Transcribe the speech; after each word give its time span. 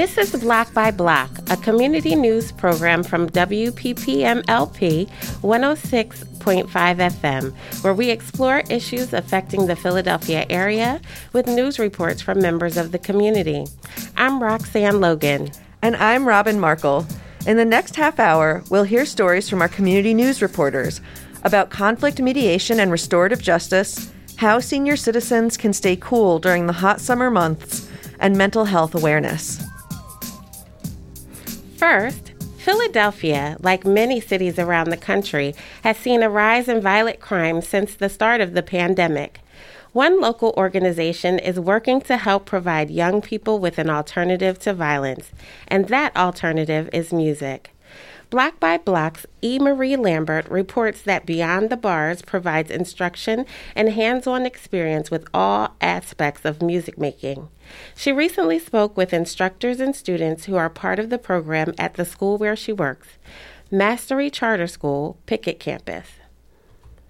This 0.00 0.16
is 0.16 0.34
Block 0.40 0.72
by 0.72 0.90
Block, 0.90 1.30
a 1.50 1.58
community 1.58 2.14
news 2.14 2.52
program 2.52 3.02
from 3.02 3.28
WPPMLP 3.28 5.10
106.5 5.10 6.64
FM, 6.70 7.52
where 7.84 7.92
we 7.92 8.08
explore 8.08 8.62
issues 8.70 9.12
affecting 9.12 9.66
the 9.66 9.76
Philadelphia 9.76 10.46
area 10.48 11.02
with 11.34 11.46
news 11.46 11.78
reports 11.78 12.22
from 12.22 12.40
members 12.40 12.78
of 12.78 12.92
the 12.92 12.98
community. 12.98 13.66
I'm 14.16 14.42
Roxanne 14.42 15.02
Logan. 15.02 15.50
And 15.82 15.94
I'm 15.96 16.26
Robin 16.26 16.58
Markle. 16.58 17.06
In 17.46 17.58
the 17.58 17.66
next 17.66 17.94
half 17.94 18.18
hour, 18.18 18.64
we'll 18.70 18.84
hear 18.84 19.04
stories 19.04 19.50
from 19.50 19.60
our 19.60 19.68
community 19.68 20.14
news 20.14 20.40
reporters 20.40 21.02
about 21.44 21.68
conflict 21.68 22.22
mediation 22.22 22.80
and 22.80 22.90
restorative 22.90 23.42
justice, 23.42 24.10
how 24.36 24.60
senior 24.60 24.96
citizens 24.96 25.58
can 25.58 25.74
stay 25.74 25.94
cool 25.94 26.38
during 26.38 26.66
the 26.66 26.72
hot 26.72 27.02
summer 27.02 27.28
months, 27.28 27.86
and 28.18 28.34
mental 28.34 28.64
health 28.64 28.94
awareness. 28.94 29.62
First, 31.80 32.34
Philadelphia, 32.58 33.56
like 33.58 33.86
many 33.86 34.20
cities 34.20 34.58
around 34.58 34.90
the 34.90 34.98
country, 34.98 35.54
has 35.82 35.96
seen 35.96 36.22
a 36.22 36.28
rise 36.28 36.68
in 36.68 36.82
violent 36.82 37.20
crime 37.20 37.62
since 37.62 37.94
the 37.94 38.10
start 38.10 38.42
of 38.42 38.52
the 38.52 38.62
pandemic. 38.62 39.40
One 39.94 40.20
local 40.20 40.52
organization 40.58 41.38
is 41.38 41.58
working 41.58 42.02
to 42.02 42.18
help 42.18 42.44
provide 42.44 42.90
young 42.90 43.22
people 43.22 43.60
with 43.60 43.78
an 43.78 43.88
alternative 43.88 44.58
to 44.58 44.74
violence, 44.74 45.30
and 45.68 45.88
that 45.88 46.14
alternative 46.14 46.90
is 46.92 47.14
music. 47.14 47.70
Block 48.30 48.60
by 48.60 48.78
Block's 48.78 49.26
E. 49.42 49.58
Marie 49.58 49.96
Lambert 49.96 50.48
reports 50.48 51.02
that 51.02 51.26
Beyond 51.26 51.68
the 51.68 51.76
Bars 51.76 52.22
provides 52.22 52.70
instruction 52.70 53.44
and 53.74 53.88
hands 53.88 54.24
on 54.24 54.46
experience 54.46 55.10
with 55.10 55.26
all 55.34 55.74
aspects 55.80 56.44
of 56.44 56.62
music 56.62 56.96
making. 56.96 57.48
She 57.96 58.12
recently 58.12 58.60
spoke 58.60 58.96
with 58.96 59.12
instructors 59.12 59.80
and 59.80 59.96
students 59.96 60.44
who 60.44 60.54
are 60.54 60.70
part 60.70 61.00
of 61.00 61.10
the 61.10 61.18
program 61.18 61.74
at 61.76 61.94
the 61.94 62.04
school 62.04 62.38
where 62.38 62.54
she 62.54 62.72
works, 62.72 63.08
Mastery 63.68 64.30
Charter 64.30 64.68
School, 64.68 65.18
Pickett 65.26 65.58
Campus. 65.58 66.06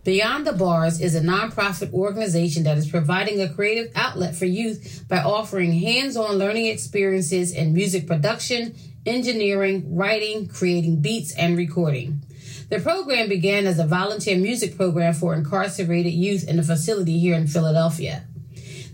Beyond 0.03 0.47
the 0.47 0.55
Bars 0.55 1.03
is 1.03 1.15
a 1.15 1.21
nonprofit 1.21 1.93
organization 1.93 2.63
that 2.63 2.79
is 2.79 2.91
providing 2.91 3.43
a 3.43 3.53
creative 3.53 3.93
outlet 3.95 4.35
for 4.35 4.47
youth 4.47 5.05
by 5.07 5.19
offering 5.19 5.73
hands 5.73 6.17
on 6.17 6.37
learning 6.37 6.67
experiences 6.67 7.53
in 7.53 7.75
music 7.75 8.07
production, 8.07 8.75
engineering, 9.07 9.95
writing, 9.95 10.47
creating 10.49 11.01
beats, 11.01 11.35
and 11.35 11.57
recording. 11.57 12.23
The 12.69 12.81
program 12.81 13.29
began 13.29 13.67
as 13.67 13.79
a 13.79 13.87
volunteer 13.87 14.39
music 14.39 14.77
program 14.77 15.15
for 15.15 15.35
incarcerated 15.35 16.13
youth 16.13 16.49
in 16.49 16.59
a 16.59 16.63
facility 16.63 17.19
here 17.19 17.35
in 17.35 17.47
Philadelphia. 17.47 18.25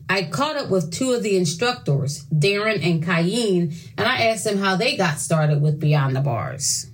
I 0.08 0.22
caught 0.24 0.56
up 0.56 0.70
with 0.70 0.92
two 0.92 1.12
of 1.12 1.22
the 1.22 1.36
instructors, 1.36 2.24
Darren 2.26 2.84
and 2.84 3.04
Cayenne, 3.04 3.74
and 3.98 4.06
I 4.06 4.28
asked 4.28 4.44
them 4.44 4.58
how 4.58 4.76
they 4.76 4.96
got 4.96 5.18
started 5.18 5.60
with 5.60 5.80
Beyond 5.80 6.14
the 6.14 6.20
Bars. 6.20 6.85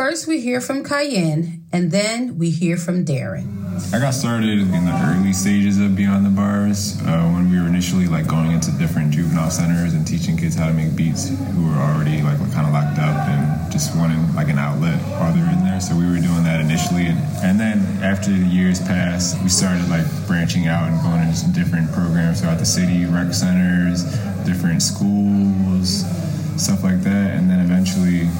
First, 0.00 0.26
we 0.26 0.40
hear 0.40 0.62
from 0.62 0.82
Cayenne, 0.82 1.66
and 1.74 1.90
then 1.92 2.38
we 2.38 2.48
hear 2.48 2.78
from 2.78 3.04
Darren. 3.04 3.44
I 3.92 3.98
got 3.98 4.14
started 4.14 4.60
in 4.60 4.70
the 4.86 4.96
early 5.04 5.34
stages 5.34 5.78
of 5.78 5.94
Beyond 5.94 6.24
the 6.24 6.30
Bars 6.30 6.96
uh, 7.02 7.28
when 7.28 7.50
we 7.50 7.60
were 7.60 7.68
initially 7.68 8.06
like 8.06 8.26
going 8.26 8.50
into 8.50 8.72
different 8.78 9.10
juvenile 9.10 9.50
centers 9.50 9.92
and 9.92 10.06
teaching 10.06 10.38
kids 10.38 10.54
how 10.54 10.68
to 10.68 10.72
make 10.72 10.96
beats 10.96 11.28
who 11.28 11.68
were 11.68 11.76
already 11.76 12.22
like 12.22 12.38
kind 12.56 12.66
of 12.66 12.72
locked 12.72 12.98
up 12.98 13.28
and 13.28 13.70
just 13.70 13.94
wanting 13.94 14.24
like 14.34 14.48
an 14.48 14.56
outlet 14.56 14.96
while 15.20 15.34
they're 15.34 15.52
in 15.52 15.62
there. 15.64 15.82
So 15.82 15.94
we 15.94 16.08
were 16.08 16.16
doing 16.16 16.44
that 16.44 16.62
initially, 16.62 17.04
and, 17.04 17.20
and 17.44 17.60
then 17.60 17.84
after 18.02 18.30
the 18.32 18.48
years 18.48 18.80
passed, 18.80 19.36
we 19.42 19.50
started 19.50 19.86
like 19.90 20.08
branching 20.26 20.66
out 20.66 20.88
and 20.88 20.96
going 21.02 21.28
into 21.28 21.52
different 21.52 21.92
programs 21.92 22.40
throughout 22.40 22.58
the 22.58 22.64
city, 22.64 23.04
rec 23.04 23.34
centers, 23.34 24.04
different 24.48 24.80
schools, 24.80 26.08
stuff 26.56 26.82
like 26.82 27.04
that, 27.04 27.36
and 27.36 27.50
then 27.50 27.60
eventually 27.60 28.32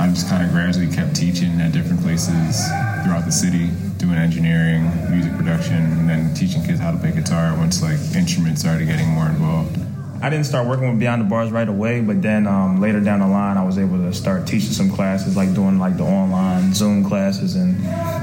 I 0.00 0.08
just 0.08 0.30
kind 0.30 0.42
of 0.42 0.50
gradually 0.50 0.88
kept 0.88 1.14
teaching 1.14 1.60
at 1.60 1.72
different 1.72 2.00
places 2.00 2.66
throughout 3.04 3.26
the 3.26 3.30
city, 3.30 3.68
doing 3.98 4.14
engineering, 4.14 4.84
music 5.10 5.36
production, 5.36 5.76
and 5.76 6.08
then 6.08 6.32
teaching 6.32 6.64
kids 6.64 6.80
how 6.80 6.90
to 6.90 6.96
play 6.96 7.12
guitar 7.12 7.54
once 7.58 7.82
like 7.82 7.98
instruments 8.16 8.62
started 8.62 8.86
getting 8.86 9.08
more 9.08 9.26
involved. 9.26 9.78
I 10.22 10.30
didn't 10.30 10.46
start 10.46 10.66
working 10.66 10.88
with 10.88 10.98
Beyond 10.98 11.20
the 11.20 11.26
Bars 11.26 11.50
right 11.50 11.68
away, 11.68 12.00
but 12.00 12.22
then 12.22 12.46
um, 12.46 12.80
later 12.80 13.00
down 13.00 13.20
the 13.20 13.26
line, 13.26 13.58
I 13.58 13.62
was 13.62 13.76
able 13.76 13.98
to 13.98 14.10
start 14.14 14.46
teaching 14.46 14.70
some 14.70 14.90
classes, 14.90 15.36
like 15.36 15.52
doing 15.54 15.78
like 15.78 15.98
the 15.98 16.04
online 16.04 16.72
Zoom 16.72 17.04
classes 17.04 17.54
and 17.56 17.76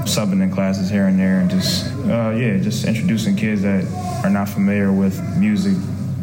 subbing 0.07 0.41
in 0.41 0.51
classes 0.51 0.89
here 0.89 1.05
and 1.05 1.19
there, 1.19 1.41
and 1.41 1.49
just 1.49 1.94
uh, 2.07 2.31
yeah, 2.31 2.57
just 2.57 2.85
introducing 2.85 3.35
kids 3.35 3.61
that 3.61 3.85
are 4.23 4.31
not 4.31 4.49
familiar 4.49 4.91
with 4.91 5.21
music 5.38 5.77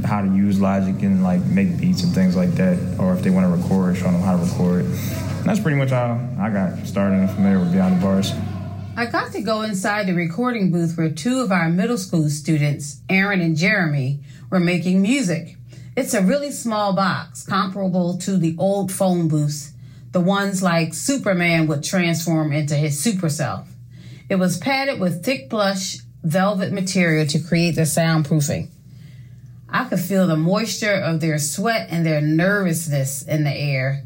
how 0.05 0.21
to 0.21 0.29
use 0.29 0.61
Logic 0.61 1.03
and 1.03 1.23
like 1.23 1.45
make 1.47 1.79
beats 1.79 2.03
and 2.03 2.15
things 2.15 2.37
like 2.37 2.51
that, 2.53 2.79
or 2.99 3.15
if 3.15 3.23
they 3.23 3.31
want 3.31 3.47
to 3.47 3.63
record, 3.63 3.97
showing 3.97 4.13
them 4.13 4.23
how 4.23 4.37
to 4.37 4.45
record. 4.45 4.85
And 4.85 5.45
that's 5.45 5.61
pretty 5.61 5.77
much 5.77 5.91
how 5.91 6.21
I 6.39 6.51
got 6.51 6.87
started 6.87 7.17
and 7.17 7.31
familiar 7.31 7.59
with 7.59 7.73
Beyond 7.73 7.97
the 7.97 8.05
Bars. 8.05 8.33
I 8.97 9.07
got 9.07 9.33
to 9.33 9.43
go 9.43 9.63
inside 9.63 10.07
the 10.07 10.15
recording 10.15 10.71
booth 10.71 10.97
where 10.97 11.11
two 11.11 11.41
of 11.41 11.51
our 11.51 11.69
middle 11.69 11.99
school 11.99 12.29
students, 12.31 13.01
Aaron 13.09 13.41
and 13.41 13.57
Jeremy, 13.57 14.21
were 14.51 14.61
making 14.61 15.03
music. 15.03 15.57
It's 15.97 16.15
a 16.15 16.23
really 16.23 16.51
small 16.51 16.95
box, 16.95 17.45
comparable 17.45 18.19
to 18.19 18.37
the 18.37 18.55
old 18.59 18.93
phone 18.93 19.29
booths, 19.29 19.73
the 20.13 20.21
ones 20.21 20.63
like 20.63 20.95
Superman 20.95 21.67
would 21.67 21.83
transform 21.83 22.53
into 22.53 22.77
his 22.77 23.03
super 23.03 23.29
self. 23.29 23.69
It 24.29 24.37
was 24.37 24.59
padded 24.59 25.01
with 25.01 25.25
thick 25.25 25.51
plush 25.51 25.99
velvet 26.23 26.73
material 26.73 27.27
to 27.27 27.39
create 27.39 27.75
the 27.75 27.83
soundproofing. 27.83 28.69
I 29.75 29.83
could 29.87 29.99
feel 29.99 30.29
the 30.29 30.37
moisture 30.37 30.95
of 30.95 31.21
their 31.21 31.37
sweat 31.41 31.89
and 31.91 32.07
their 32.07 32.21
nervousness 32.21 33.23
in 33.23 33.43
the 33.43 33.51
air. 33.51 34.05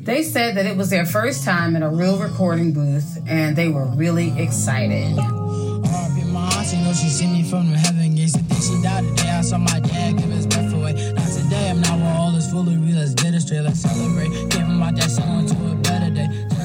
They 0.00 0.24
said 0.24 0.56
that 0.56 0.66
it 0.66 0.76
was 0.76 0.90
their 0.90 1.06
first 1.06 1.44
time 1.44 1.76
in 1.76 1.84
a 1.84 1.88
real 1.88 2.18
recording 2.18 2.72
booth 2.72 3.18
and 3.28 3.54
they 3.54 3.68
were 3.68 3.86
really 3.86 4.36
excited. 4.36 5.14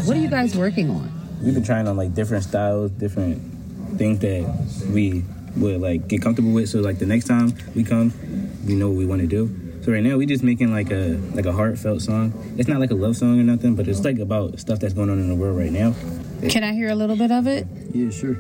What 0.08 0.18
are 0.18 0.20
you 0.20 0.30
guys 0.30 0.58
working 0.58 0.90
on? 0.90 1.12
We've 1.44 1.54
been 1.54 1.64
trying 1.64 1.88
on 1.88 1.96
like 1.96 2.16
different 2.16 2.44
styles, 2.44 2.90
different 2.90 3.40
things 4.00 4.18
that 4.18 4.90
we 4.92 5.24
would 5.58 5.82
like 5.82 6.08
get 6.08 6.22
comfortable 6.22 6.52
with. 6.52 6.70
So 6.70 6.80
like 6.80 7.00
the 7.00 7.06
next 7.06 7.26
time 7.26 7.54
we 7.76 7.84
come, 7.84 8.14
we 8.66 8.76
know 8.76 8.90
what 8.90 8.98
we 8.98 9.06
want 9.06 9.22
to 9.22 9.28
do. 9.28 9.64
So 9.84 9.92
right 9.92 10.02
now 10.02 10.16
we 10.16 10.26
just 10.26 10.44
making 10.44 10.72
like 10.72 10.92
a 10.92 11.20
like 11.34 11.46
a 11.46 11.52
heartfelt 11.52 12.02
song. 12.02 12.34
It's 12.58 12.70
not 12.70 12.80
like 12.80 12.92
a 12.92 12.96
love 12.96 13.18
song 13.18 13.40
or 13.40 13.44
nothing, 13.44 13.76
but 13.76 13.88
it's 13.88 14.04
like 14.04 14.20
about 14.20 14.60
stuff 14.60 14.80
that's 14.80 14.94
going 14.94 15.10
on 15.10 15.20
in 15.20 15.28
the 15.28 15.36
world 15.36 15.58
right 15.58 15.72
now. 15.72 15.94
Can 16.50 16.64
I 16.64 16.74
hear 16.74 16.90
a 16.90 16.96
little 16.96 17.16
bit 17.16 17.32
of 17.32 17.48
it? 17.48 17.68
Yeah, 17.94 18.10
sure. 18.10 18.36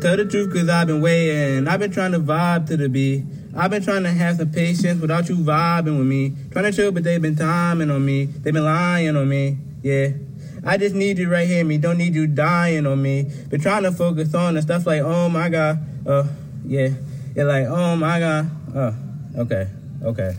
Tell 0.00 0.16
the 0.16 0.26
truth, 0.26 0.52
cause 0.52 0.68
I've 0.68 0.86
been 0.86 1.00
waiting. 1.00 1.68
I've 1.68 1.80
been 1.80 1.90
trying 1.90 2.12
to 2.12 2.18
vibe 2.18 2.66
to 2.68 2.76
the 2.76 2.88
beat. 2.88 3.24
I've 3.54 3.70
been 3.70 3.82
trying 3.82 4.02
to 4.02 4.10
have 4.10 4.36
some 4.36 4.50
patience 4.50 5.00
without 5.00 5.28
you 5.28 5.36
vibing 5.36 5.96
with 5.98 6.06
me. 6.06 6.34
Trying 6.50 6.66
to 6.66 6.72
chill, 6.72 6.92
but 6.92 7.04
they've 7.04 7.20
been 7.20 7.36
timing 7.36 7.90
on 7.90 8.04
me. 8.04 8.26
They've 8.26 8.52
been 8.52 8.64
lying 8.64 9.16
on 9.16 9.28
me. 9.28 9.56
Yeah. 9.82 10.08
I 10.64 10.76
just 10.76 10.94
need 10.94 11.16
you 11.18 11.30
right 11.30 11.46
here, 11.46 11.64
me. 11.64 11.78
Don't 11.78 11.96
need 11.96 12.14
you 12.14 12.26
dying 12.26 12.86
on 12.86 13.00
me. 13.00 13.30
Been 13.48 13.60
trying 13.60 13.84
to 13.84 13.92
focus 13.92 14.34
on 14.34 14.54
the 14.54 14.62
stuff 14.62 14.86
like, 14.86 15.00
oh 15.00 15.28
my 15.28 15.48
god, 15.48 15.78
uh, 16.06 16.26
yeah, 16.64 16.88
yeah, 17.34 17.44
like, 17.44 17.66
oh 17.66 17.96
my 17.96 18.18
god, 18.18 18.50
uh, 18.74 18.92
okay, 19.38 19.68
okay. 20.02 20.36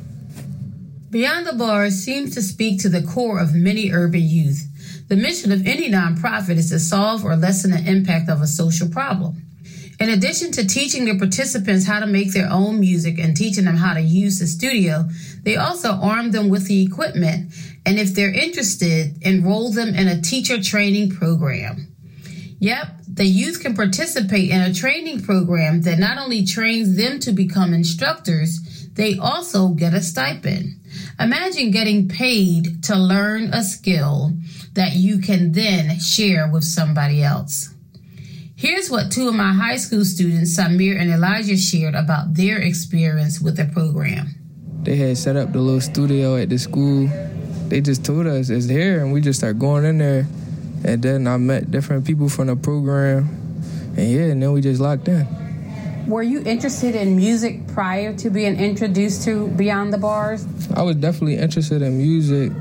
Beyond 1.10 1.48
the 1.48 1.54
Bars 1.54 1.96
seems 1.96 2.34
to 2.36 2.42
speak 2.42 2.82
to 2.82 2.90
the 2.90 3.02
core 3.02 3.40
of 3.40 3.54
many 3.54 3.92
urban 3.92 4.22
youth. 4.22 4.68
The 5.08 5.16
mission 5.16 5.52
of 5.52 5.66
any 5.66 5.90
nonprofit 5.90 6.58
is 6.58 6.69
to 6.69 6.80
solve 6.80 7.24
or 7.24 7.36
lessen 7.36 7.72
the 7.72 7.90
impact 7.90 8.30
of 8.30 8.42
a 8.42 8.48
social 8.48 8.90
problem. 8.90 9.42
In 10.00 10.10
addition 10.10 10.52
to 10.52 10.68
teaching 10.68 11.06
the 11.06 11.18
participants 11.18 11.88
how 11.88 12.00
to 12.00 12.06
make 12.06 12.34
their 12.34 12.50
own 12.52 12.80
music 12.80 13.18
and 13.18 13.36
teaching 13.36 13.66
them 13.66 13.78
how 13.78 13.94
to 13.94 14.02
use 14.02 14.38
the 14.38 14.46
studio, 14.46 15.10
they 15.44 15.56
also 15.56 15.94
arm 15.94 16.31
them 16.31 16.50
with 16.50 16.68
the 16.68 16.84
equipment 16.84 17.52
and 17.88 17.98
if 17.98 18.13
they're 18.13 18.34
interested, 18.34 19.18
enroll 19.22 19.72
them 19.72 19.96
in 19.96 20.10
a 20.10 20.22
teacher 20.22 20.62
training 20.62 21.10
program. 21.10 21.88
Yep, 22.59 22.88
the 23.07 23.25
youth 23.25 23.62
can 23.62 23.75
participate 23.75 24.50
in 24.50 24.62
a 24.62 24.74
training 24.74 25.21
program 25.21 25.83
that 25.83 26.00
not 26.00 26.18
only 26.18 26.44
trains 26.44 26.98
them 26.98 27.19
to 27.19 27.31
become 27.31 27.74
instructors, 27.74 28.88
they 28.94 29.18
also 29.18 29.69
get 29.69 29.94
a 29.94 30.01
stipend. 30.01 30.74
Imagine 31.19 31.69
getting 31.69 32.07
paid 32.07 32.83
to 32.83 32.95
learn 32.95 33.54
a 33.54 33.63
skill 33.63 34.33
that 34.74 34.94
you 34.94 35.19
can 35.19 35.51
then 35.51 36.00
share 36.00 36.50
with 36.51 36.63
somebody 36.63 37.24
else. 37.24 37.74
Here's 38.56 38.89
what 38.89 39.12
two 39.12 39.27
of 39.27 39.36
my 39.36 39.53
high 39.53 39.77
school 39.77 40.03
students, 40.03 40.57
Samir 40.57 41.00
and 41.00 41.12
Elijah, 41.12 41.57
shared 41.57 41.94
about 41.94 42.33
their 42.33 42.57
experience 42.57 43.39
with 43.39 43.56
the 43.57 43.65
program. 43.65 44.30
They 44.81 44.95
had 44.95 45.18
set 45.19 45.36
up 45.36 45.53
the 45.53 45.60
little 45.60 45.81
studio 45.81 46.38
at 46.38 46.50
the 46.50 46.57
school. 46.57 47.07
They 47.68 47.81
just 47.81 48.03
told 48.03 48.25
us 48.25 48.50
it's 48.50 48.65
here, 48.65 49.03
and 49.03 49.13
we 49.13 49.21
just 49.21 49.39
started 49.39 49.60
going 49.60 49.86
in 49.86 50.00
there. 50.00 50.25
And 50.83 51.01
then 51.01 51.27
I 51.27 51.38
met 51.38 51.71
different 51.71 52.06
people 52.06 52.29
from 52.29 52.47
the 52.47 52.56
program, 52.56 53.29
and 53.97 54.12
yeah, 54.12 54.25
and 54.25 54.41
then 54.41 54.51
we 54.53 54.62
just 54.62 54.79
locked 54.79 55.07
in. 55.07 55.27
Were 56.07 56.24
you 56.24 56.41
interested 56.44 56.95
in 56.95 57.18
music 57.18 57.68
prior 57.68 58.15
to 58.18 58.29
being 58.29 58.57
introduced 58.57 59.24
to 59.24 59.50
Beyond 59.50 59.91
the 59.91 59.97
Bars? 59.97 60.47
I 60.74 60.81
was 60.81 60.95
definitely 60.95 61.38
interested 61.38 61.81
in 61.81 61.97
music 61.97 62.53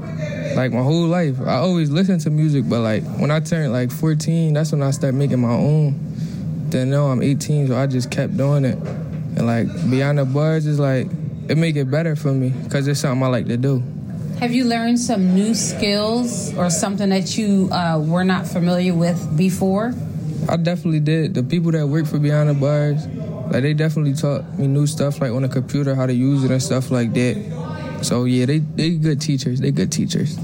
like 0.56 0.72
my 0.72 0.82
whole 0.82 1.06
life. 1.06 1.40
I 1.40 1.56
always 1.56 1.90
listened 1.90 2.22
to 2.22 2.30
music, 2.30 2.68
but 2.68 2.80
like 2.80 3.04
when 3.18 3.30
I 3.30 3.38
turned 3.38 3.72
like 3.72 3.92
14, 3.92 4.54
that's 4.54 4.72
when 4.72 4.82
I 4.82 4.90
started 4.90 5.16
making 5.16 5.40
my 5.40 5.52
own. 5.52 5.94
Then 6.70 6.90
now 6.90 7.06
I'm 7.06 7.22
18, 7.22 7.68
so 7.68 7.76
I 7.76 7.86
just 7.86 8.10
kept 8.10 8.36
doing 8.36 8.64
it. 8.64 8.78
And 8.78 9.46
like 9.46 9.68
Beyond 9.88 10.18
the 10.18 10.24
Bars 10.24 10.66
is 10.66 10.80
like 10.80 11.06
it 11.48 11.56
make 11.56 11.76
it 11.76 11.88
better 11.88 12.16
for 12.16 12.32
me 12.32 12.48
because 12.48 12.88
it's 12.88 12.98
something 12.98 13.22
I 13.22 13.28
like 13.28 13.46
to 13.46 13.56
do. 13.56 13.80
Have 14.38 14.52
you 14.52 14.66
learned 14.66 14.98
some 14.98 15.34
new 15.34 15.54
skills 15.54 16.54
or 16.56 16.68
something 16.68 17.08
that 17.08 17.38
you 17.38 17.70
uh, 17.72 17.98
were 17.98 18.22
not 18.22 18.46
familiar 18.46 18.92
with 18.92 19.34
before? 19.34 19.94
I 20.46 20.58
definitely 20.58 21.00
did. 21.00 21.32
The 21.32 21.42
people 21.42 21.72
that 21.72 21.86
work 21.86 22.06
for 22.06 22.18
Beyond 22.18 22.50
the 22.50 22.54
Bars, 22.54 23.06
like 23.50 23.62
they 23.62 23.72
definitely 23.72 24.12
taught 24.12 24.58
me 24.58 24.66
new 24.66 24.86
stuff, 24.86 25.22
like 25.22 25.32
on 25.32 25.40
the 25.40 25.48
computer, 25.48 25.94
how 25.94 26.04
to 26.04 26.12
use 26.12 26.44
it 26.44 26.50
and 26.50 26.62
stuff 26.62 26.90
like 26.90 27.14
that. 27.14 27.98
So 28.02 28.24
yeah, 28.24 28.44
they 28.44 28.58
they 28.58 28.90
good 28.90 29.22
teachers. 29.22 29.58
They 29.58 29.70
good 29.70 29.90
teachers. 29.90 30.38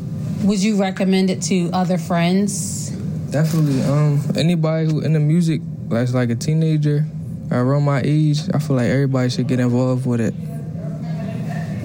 Would 0.45 0.63
you 0.63 0.81
recommend 0.81 1.29
it 1.29 1.43
to 1.43 1.69
other 1.75 1.99
friends? 1.99 2.89
Definitely. 3.31 3.83
Um, 3.83 4.23
anybody 4.37 4.87
who 4.87 5.01
in 5.01 5.13
the 5.13 5.21
music, 5.21 5.61
that's 5.89 6.15
like 6.15 6.31
a 6.31 6.35
teenager 6.35 7.05
around 7.51 7.85
my 7.85 8.01
age, 8.03 8.41
I 8.55 8.59
feel 8.59 8.77
like 8.77 8.89
everybody 8.89 9.29
should 9.29 9.49
get 9.49 9.61
involved 9.61 10.07
with 10.07 10.23
it. 10.23 10.33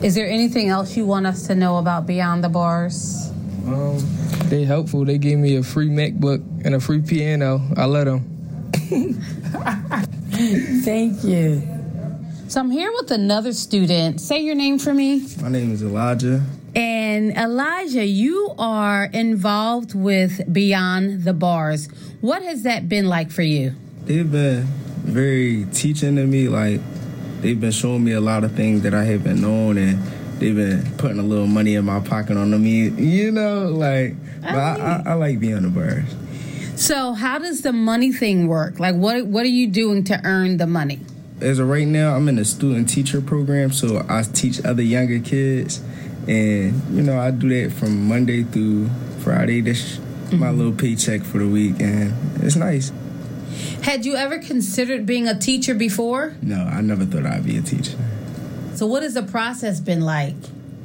Is 0.03 0.13
there 0.13 0.27
anything 0.27 0.69
else 0.69 0.95
you 0.95 1.07
want 1.07 1.25
us 1.25 1.47
to 1.47 1.55
know 1.55 1.77
about 1.77 2.05
Beyond 2.05 2.43
the 2.43 2.49
Bars? 2.49 3.31
Um, 3.65 3.97
they 4.43 4.63
helpful. 4.63 5.03
They 5.03 5.17
gave 5.17 5.39
me 5.39 5.55
a 5.55 5.63
free 5.63 5.89
MacBook 5.89 6.43
and 6.63 6.75
a 6.75 6.79
free 6.79 7.01
piano. 7.01 7.61
I 7.75 7.85
let 7.85 8.03
them. 8.03 8.21
Thank 10.83 11.23
you. 11.23 11.63
So 12.47 12.59
I'm 12.59 12.69
here 12.69 12.91
with 12.93 13.09
another 13.09 13.53
student. 13.53 14.21
Say 14.21 14.41
your 14.41 14.53
name 14.53 14.77
for 14.77 14.93
me. 14.93 15.25
My 15.41 15.49
name 15.49 15.71
is 15.71 15.81
Elijah. 15.81 16.43
And 16.75 17.35
Elijah, 17.35 18.05
you 18.05 18.53
are 18.59 19.05
involved 19.05 19.95
with 19.95 20.53
Beyond 20.53 21.23
the 21.23 21.33
Bars. 21.33 21.87
What 22.21 22.43
has 22.43 22.61
that 22.63 22.87
been 22.87 23.07
like 23.07 23.31
for 23.31 23.41
you? 23.41 23.73
They've 24.05 24.31
been 24.31 24.61
very 25.03 25.65
teaching 25.73 26.17
to 26.17 26.25
me. 26.27 26.47
Like 26.49 26.81
they've 27.41 27.59
been 27.59 27.71
showing 27.71 28.03
me 28.03 28.13
a 28.13 28.21
lot 28.21 28.43
of 28.43 28.53
things 28.53 28.81
that 28.83 28.93
I 28.93 29.03
haven't 29.03 29.41
known, 29.41 29.77
and 29.77 30.01
they've 30.39 30.55
been 30.55 30.85
putting 30.97 31.19
a 31.19 31.23
little 31.23 31.47
money 31.47 31.75
in 31.75 31.85
my 31.85 31.99
pocket 31.99 32.37
on 32.37 32.51
me. 32.61 32.89
You 32.89 33.31
know, 33.31 33.67
like, 33.67 34.15
but 34.41 34.55
I, 34.55 35.03
I, 35.05 35.11
I 35.11 35.13
like 35.13 35.39
being 35.39 35.65
a 35.65 35.69
bars. 35.69 36.15
So, 36.75 37.13
how 37.13 37.39
does 37.39 37.61
the 37.61 37.73
money 37.73 38.11
thing 38.11 38.47
work? 38.47 38.79
Like, 38.79 38.95
what 38.95 39.25
what 39.25 39.45
are 39.45 39.49
you 39.49 39.67
doing 39.67 40.03
to 40.05 40.21
earn 40.23 40.57
the 40.57 40.67
money? 40.67 40.99
As 41.41 41.59
of 41.59 41.69
right 41.69 41.87
now, 41.87 42.15
I'm 42.15 42.27
in 42.29 42.39
a 42.39 42.45
student 42.45 42.89
teacher 42.89 43.21
program, 43.21 43.71
so 43.71 44.05
I 44.07 44.23
teach 44.23 44.63
other 44.63 44.81
younger 44.81 45.19
kids, 45.19 45.81
and 46.27 46.81
you 46.95 47.01
know, 47.01 47.19
I 47.19 47.31
do 47.31 47.49
that 47.49 47.73
from 47.73 48.07
Monday 48.07 48.43
through 48.43 48.89
Friday. 49.19 49.61
That's 49.61 49.97
mm-hmm. 49.97 50.39
my 50.39 50.51
little 50.51 50.71
paycheck 50.73 51.21
for 51.21 51.39
the 51.39 51.47
week, 51.47 51.79
and 51.79 52.13
it's 52.43 52.55
nice. 52.55 52.91
Had 53.83 54.05
you 54.05 54.15
ever 54.15 54.39
considered 54.39 55.05
being 55.05 55.27
a 55.27 55.37
teacher 55.37 55.73
before? 55.73 56.35
No, 56.41 56.63
I 56.63 56.81
never 56.81 57.05
thought 57.05 57.25
I'd 57.25 57.45
be 57.45 57.57
a 57.57 57.61
teacher. 57.61 57.97
So, 58.75 58.85
what 58.85 59.03
has 59.03 59.13
the 59.13 59.23
process 59.23 59.79
been 59.79 60.01
like? 60.01 60.35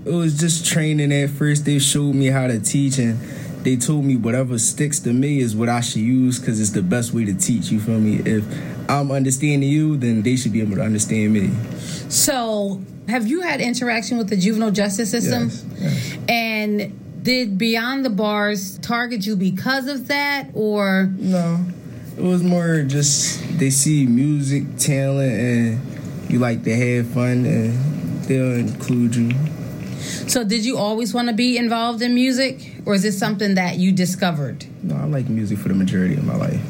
It 0.05 0.13
was 0.13 0.39
just 0.39 0.67
training 0.67 1.13
at 1.13 1.31
first. 1.31 1.65
They 1.65 1.79
showed 1.79 2.15
me 2.15 2.27
how 2.27 2.47
to 2.47 2.59
teach, 2.59 2.99
and 2.99 3.21
they 3.65 3.77
told 3.77 4.05
me 4.05 4.17
whatever 4.17 4.59
sticks 4.59 4.99
to 5.01 5.13
me 5.13 5.41
is 5.41 5.55
what 5.55 5.69
I 5.69 5.81
should 5.81 6.03
use 6.03 6.39
because 6.39 6.61
it's 6.61 6.71
the 6.71 6.83
best 6.83 7.13
way 7.13 7.25
to 7.25 7.35
teach. 7.35 7.71
You 7.71 7.81
feel 7.81 8.01
me? 8.01 8.17
If 8.25 8.45
I'm 8.89 9.11
understanding 9.11 9.69
you, 9.69 9.97
then 9.97 10.23
they 10.23 10.37
should 10.37 10.53
be 10.53 10.61
able 10.61 10.77
to 10.77 10.83
understand 10.83 11.33
me. 11.33 11.51
So, 12.09 12.81
have 13.09 13.27
you 13.27 13.43
had 13.43 13.61
interaction 13.61 14.19
with 14.19 14.29
the 14.29 14.37
juvenile 14.37 14.71
justice 14.71 15.11
system? 15.11 15.45
Yes, 15.45 15.65
yes. 15.79 16.19
And 16.29 17.23
did 17.23 17.59
Beyond 17.59 18.05
the 18.05 18.11
Bars 18.11 18.79
target 18.79 19.27
you 19.27 19.37
because 19.37 19.87
of 19.87 20.09
that, 20.09 20.49
or 20.55 21.11
no? 21.19 21.65
It 22.17 22.23
was 22.23 22.43
more 22.43 22.83
just 22.83 23.59
they 23.59 23.71
see 23.71 24.07
music, 24.07 24.77
talent, 24.77 25.33
and 25.33 26.31
you 26.31 26.39
like 26.39 26.63
to 26.65 26.77
have 26.77 27.07
fun, 27.09 27.47
and 27.47 28.23
they'll 28.25 28.59
include 28.59 29.17
you. 29.17 29.31
So, 30.29 30.45
did 30.45 30.65
you 30.65 30.77
always 30.77 31.15
want 31.15 31.29
to 31.29 31.35
be 31.35 31.57
involved 31.57 32.03
in 32.03 32.15
music, 32.15 32.83
or 32.85 32.95
is 32.95 33.03
this 33.03 33.19
something 33.19 33.55
that 33.55 33.79
you 33.79 33.93
discovered? 33.93 34.67
No, 34.83 34.97
I 34.97 35.05
like 35.05 35.29
music 35.29 35.59
for 35.59 35.69
the 35.69 35.75
majority 35.75 36.15
of 36.15 36.25
my 36.25 36.37
life. 36.37 36.61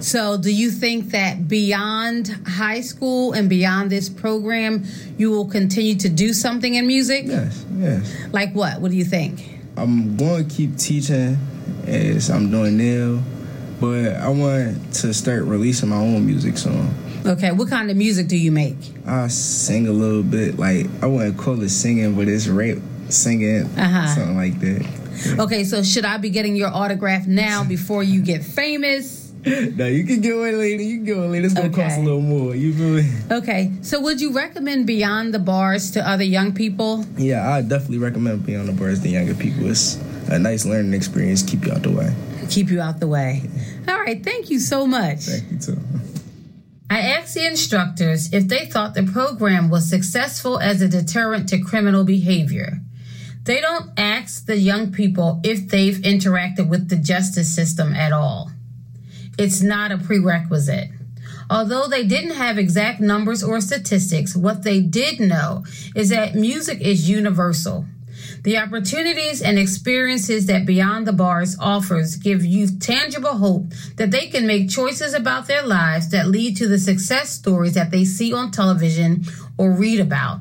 So, 0.00 0.36
do 0.36 0.52
you 0.52 0.70
think 0.70 1.10
that 1.10 1.46
beyond 1.46 2.28
high 2.44 2.80
school 2.80 3.34
and 3.34 3.48
beyond 3.48 3.90
this 3.90 4.08
program, 4.08 4.84
you 5.16 5.30
will 5.30 5.46
continue 5.46 5.94
to 5.96 6.08
do 6.08 6.32
something 6.32 6.74
in 6.74 6.88
music? 6.88 7.26
Yes, 7.26 7.64
yes. 7.76 8.12
Like 8.32 8.52
what? 8.52 8.80
What 8.80 8.90
do 8.90 8.96
you 8.96 9.04
think? 9.04 9.60
I'm 9.76 10.16
going 10.16 10.48
to 10.48 10.54
keep 10.54 10.76
teaching 10.76 11.38
as 11.86 12.30
I'm 12.30 12.50
doing 12.50 12.76
now 12.76 13.22
but 13.82 14.14
I 14.14 14.28
want 14.28 14.94
to 14.94 15.12
start 15.12 15.42
releasing 15.42 15.88
my 15.88 15.96
own 15.96 16.24
music 16.24 16.56
song. 16.56 16.94
Okay, 17.26 17.50
what 17.50 17.68
kind 17.68 17.90
of 17.90 17.96
music 17.96 18.28
do 18.28 18.36
you 18.36 18.52
make? 18.52 18.76
I 19.04 19.26
sing 19.26 19.88
a 19.88 19.92
little 19.92 20.22
bit, 20.22 20.56
like 20.56 20.86
I 21.02 21.06
wouldn't 21.06 21.36
call 21.36 21.60
it 21.60 21.68
singing, 21.68 22.14
but 22.14 22.28
it's 22.28 22.46
rap 22.46 22.78
singing, 23.08 23.64
uh-huh. 23.76 24.06
something 24.06 24.36
like 24.36 24.60
that. 24.60 24.86
Yeah. 25.26 25.42
Okay, 25.42 25.64
so 25.64 25.82
should 25.82 26.04
I 26.04 26.16
be 26.18 26.30
getting 26.30 26.54
your 26.54 26.68
autograph 26.68 27.26
now 27.26 27.64
before 27.68 28.04
you 28.04 28.22
get 28.22 28.44
famous? 28.44 29.32
no, 29.44 29.86
you 29.86 30.04
can 30.04 30.20
get 30.20 30.36
one 30.36 30.56
later. 30.56 30.82
You 30.84 30.98
can 30.98 31.04
get 31.04 31.16
one 31.16 31.32
later. 31.32 31.46
It's 31.46 31.54
gonna 31.54 31.68
okay. 31.70 31.82
cost 31.82 31.98
a 31.98 32.02
little 32.02 32.20
more. 32.20 32.54
You 32.54 32.72
feel 32.72 33.02
me? 33.02 33.10
Okay. 33.32 33.72
So, 33.82 34.00
would 34.00 34.20
you 34.20 34.32
recommend 34.32 34.86
Beyond 34.86 35.34
the 35.34 35.40
Bars 35.40 35.90
to 35.92 36.08
other 36.08 36.22
young 36.22 36.54
people? 36.54 37.04
Yeah, 37.16 37.50
I 37.50 37.62
definitely 37.62 37.98
recommend 37.98 38.46
Beyond 38.46 38.68
the 38.68 38.72
Bars 38.74 39.00
to 39.00 39.08
younger 39.08 39.34
people. 39.34 39.66
It's 39.66 39.96
a 40.28 40.38
nice 40.38 40.64
learning 40.64 40.94
experience. 40.94 41.42
Keep 41.42 41.66
you 41.66 41.72
out 41.72 41.82
the 41.82 41.90
way 41.90 42.14
keep 42.52 42.70
you 42.70 42.80
out 42.80 43.00
the 43.00 43.08
way. 43.08 43.42
All 43.88 43.98
right, 43.98 44.22
thank 44.22 44.50
you 44.50 44.60
so 44.60 44.86
much. 44.86 45.20
Thank 45.20 45.50
you 45.50 45.58
too. 45.58 45.78
I 46.90 47.00
asked 47.00 47.34
the 47.34 47.46
instructors 47.46 48.32
if 48.34 48.48
they 48.48 48.66
thought 48.66 48.94
the 48.94 49.04
program 49.04 49.70
was 49.70 49.88
successful 49.88 50.58
as 50.58 50.82
a 50.82 50.88
deterrent 50.88 51.48
to 51.48 51.58
criminal 51.58 52.04
behavior. 52.04 52.80
They 53.44 53.60
don't 53.60 53.90
ask 53.96 54.44
the 54.44 54.58
young 54.58 54.92
people 54.92 55.40
if 55.42 55.68
they've 55.68 55.96
interacted 55.96 56.68
with 56.68 56.90
the 56.90 56.96
justice 56.96 57.54
system 57.54 57.94
at 57.94 58.12
all. 58.12 58.50
It's 59.38 59.62
not 59.62 59.90
a 59.90 59.96
prerequisite. 59.96 60.90
Although 61.48 61.88
they 61.88 62.06
didn't 62.06 62.36
have 62.36 62.58
exact 62.58 63.00
numbers 63.00 63.42
or 63.42 63.60
statistics, 63.60 64.36
what 64.36 64.62
they 64.62 64.80
did 64.80 65.18
know 65.18 65.64
is 65.96 66.10
that 66.10 66.34
music 66.34 66.80
is 66.80 67.08
universal. 67.08 67.86
The 68.42 68.58
opportunities 68.58 69.40
and 69.40 69.56
experiences 69.56 70.46
that 70.46 70.66
Beyond 70.66 71.06
the 71.06 71.12
Bars 71.12 71.56
offers 71.60 72.16
give 72.16 72.44
youth 72.44 72.80
tangible 72.80 73.36
hope 73.36 73.66
that 73.98 74.10
they 74.10 74.26
can 74.26 74.48
make 74.48 74.68
choices 74.68 75.14
about 75.14 75.46
their 75.46 75.62
lives 75.62 76.08
that 76.08 76.26
lead 76.26 76.56
to 76.56 76.66
the 76.66 76.80
success 76.80 77.30
stories 77.30 77.74
that 77.74 77.92
they 77.92 78.04
see 78.04 78.32
on 78.32 78.50
television 78.50 79.24
or 79.58 79.70
read 79.70 80.00
about. 80.00 80.40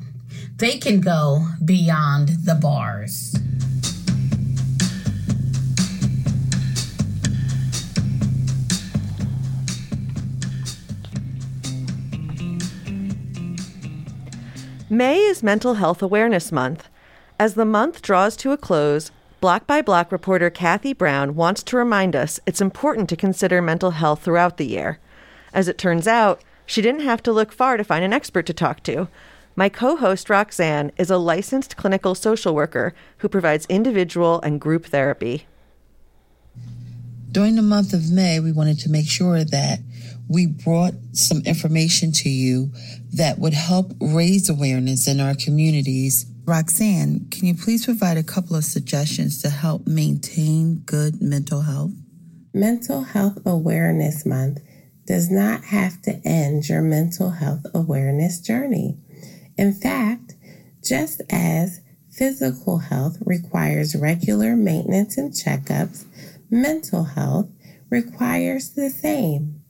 They 0.55 0.79
can 0.79 0.99
go 0.99 1.45
beyond 1.63 2.29
the 2.43 2.55
bars. 2.55 3.35
May 14.89 15.19
is 15.19 15.43
Mental 15.43 15.75
Health 15.75 16.01
Awareness 16.01 16.51
Month. 16.51 16.89
As 17.41 17.55
the 17.55 17.65
month 17.65 18.03
draws 18.03 18.35
to 18.35 18.51
a 18.51 18.55
close, 18.55 19.09
Block 19.39 19.65
by 19.65 19.81
Block 19.81 20.11
reporter 20.11 20.51
Cathy 20.51 20.93
Brown 20.93 21.33
wants 21.33 21.63
to 21.63 21.75
remind 21.75 22.15
us 22.15 22.39
it's 22.45 22.61
important 22.61 23.09
to 23.09 23.15
consider 23.15 23.63
mental 23.63 23.89
health 23.89 24.21
throughout 24.21 24.57
the 24.57 24.67
year. 24.67 24.99
As 25.51 25.67
it 25.67 25.79
turns 25.79 26.07
out, 26.07 26.43
she 26.67 26.83
didn't 26.83 27.01
have 27.01 27.23
to 27.23 27.31
look 27.31 27.51
far 27.51 27.77
to 27.77 27.83
find 27.83 28.05
an 28.05 28.13
expert 28.13 28.45
to 28.45 28.53
talk 28.53 28.83
to. 28.83 29.07
My 29.55 29.69
co 29.69 29.95
host 29.95 30.29
Roxanne 30.29 30.91
is 30.99 31.09
a 31.09 31.17
licensed 31.17 31.77
clinical 31.77 32.13
social 32.13 32.53
worker 32.53 32.93
who 33.17 33.27
provides 33.27 33.65
individual 33.65 34.39
and 34.41 34.61
group 34.61 34.85
therapy. 34.85 35.47
During 37.31 37.55
the 37.55 37.63
month 37.63 37.91
of 37.91 38.11
May, 38.11 38.39
we 38.39 38.51
wanted 38.51 38.77
to 38.81 38.89
make 38.91 39.09
sure 39.09 39.43
that 39.43 39.79
we 40.29 40.45
brought 40.45 40.93
some 41.13 41.41
information 41.43 42.11
to 42.11 42.29
you 42.29 42.71
that 43.11 43.39
would 43.39 43.55
help 43.55 43.93
raise 43.99 44.47
awareness 44.47 45.07
in 45.07 45.19
our 45.19 45.33
communities 45.33 46.27
Roxanne, 46.45 47.27
can 47.29 47.47
you 47.47 47.53
please 47.53 47.85
provide 47.85 48.17
a 48.17 48.23
couple 48.23 48.55
of 48.55 48.63
suggestions 48.63 49.41
to 49.41 49.49
help 49.49 49.85
maintain 49.85 50.79
good 50.85 51.21
mental 51.21 51.61
health? 51.61 51.91
Mental 52.53 53.03
Health 53.03 53.37
Awareness 53.45 54.25
Month 54.25 54.59
does 55.05 55.29
not 55.29 55.63
have 55.65 56.01
to 56.01 56.19
end 56.25 56.67
your 56.67 56.81
mental 56.81 57.29
health 57.29 57.65
awareness 57.73 58.39
journey. 58.41 58.97
In 59.57 59.71
fact, 59.73 60.35
just 60.83 61.21
as 61.29 61.81
physical 62.09 62.79
health 62.79 63.17
requires 63.25 63.95
regular 63.95 64.55
maintenance 64.55 65.17
and 65.17 65.31
checkups, 65.31 66.05
mental 66.49 67.03
health 67.03 67.49
requires 67.89 68.71
the 68.71 68.89
same. 68.89 69.61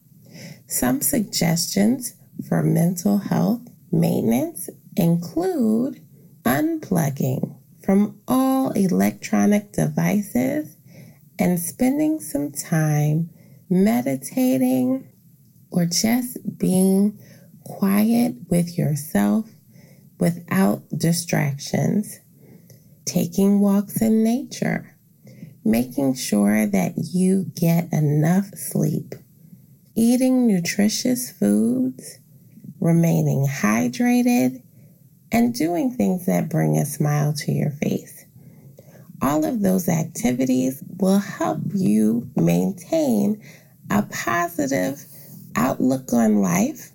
Some 0.68 1.02
suggestions 1.02 2.16
for 2.48 2.64
mental 2.64 3.18
health 3.18 3.62
maintenance 3.92 4.70
include 4.96 6.02
unplugging 6.44 7.56
from 7.84 8.20
all 8.28 8.72
electronic 8.72 9.72
devices 9.74 10.76
and 11.40 11.60
spending 11.60 12.20
some 12.20 12.52
time 12.52 13.30
meditating 13.70 15.08
or 15.72 15.86
just 15.86 16.38
being 16.58 17.18
quiet 17.64 18.36
with 18.50 18.78
yourself 18.78 19.50
without 20.20 20.84
distractions, 20.96 22.20
taking 23.06 23.60
walks 23.60 24.02
in 24.02 24.24
nature, 24.24 24.96
making 25.64 26.14
sure 26.14 26.68
that 26.68 26.94
you 26.96 27.46
get 27.56 27.92
enough 27.92 28.54
sleep, 28.56 29.16
eating 29.96 30.46
nutritious 30.46 31.32
foods, 31.32 32.20
remaining 32.80 33.48
hydrated, 33.48 34.62
and 35.32 35.54
doing 35.54 35.92
things 35.92 36.26
that 36.26 36.50
bring 36.50 36.78
a 36.78 36.86
smile 36.86 37.34
to 37.34 37.52
your 37.52 37.72
face. 37.72 38.26
All 39.22 39.46
of 39.46 39.62
those 39.62 39.88
activities 39.88 40.84
will 40.98 41.20
help 41.20 41.60
you 41.74 42.30
maintain 42.36 43.42
a 43.90 44.04
positive 44.04 45.06
outlook 45.56 46.12
on 46.14 46.42
life 46.42 46.92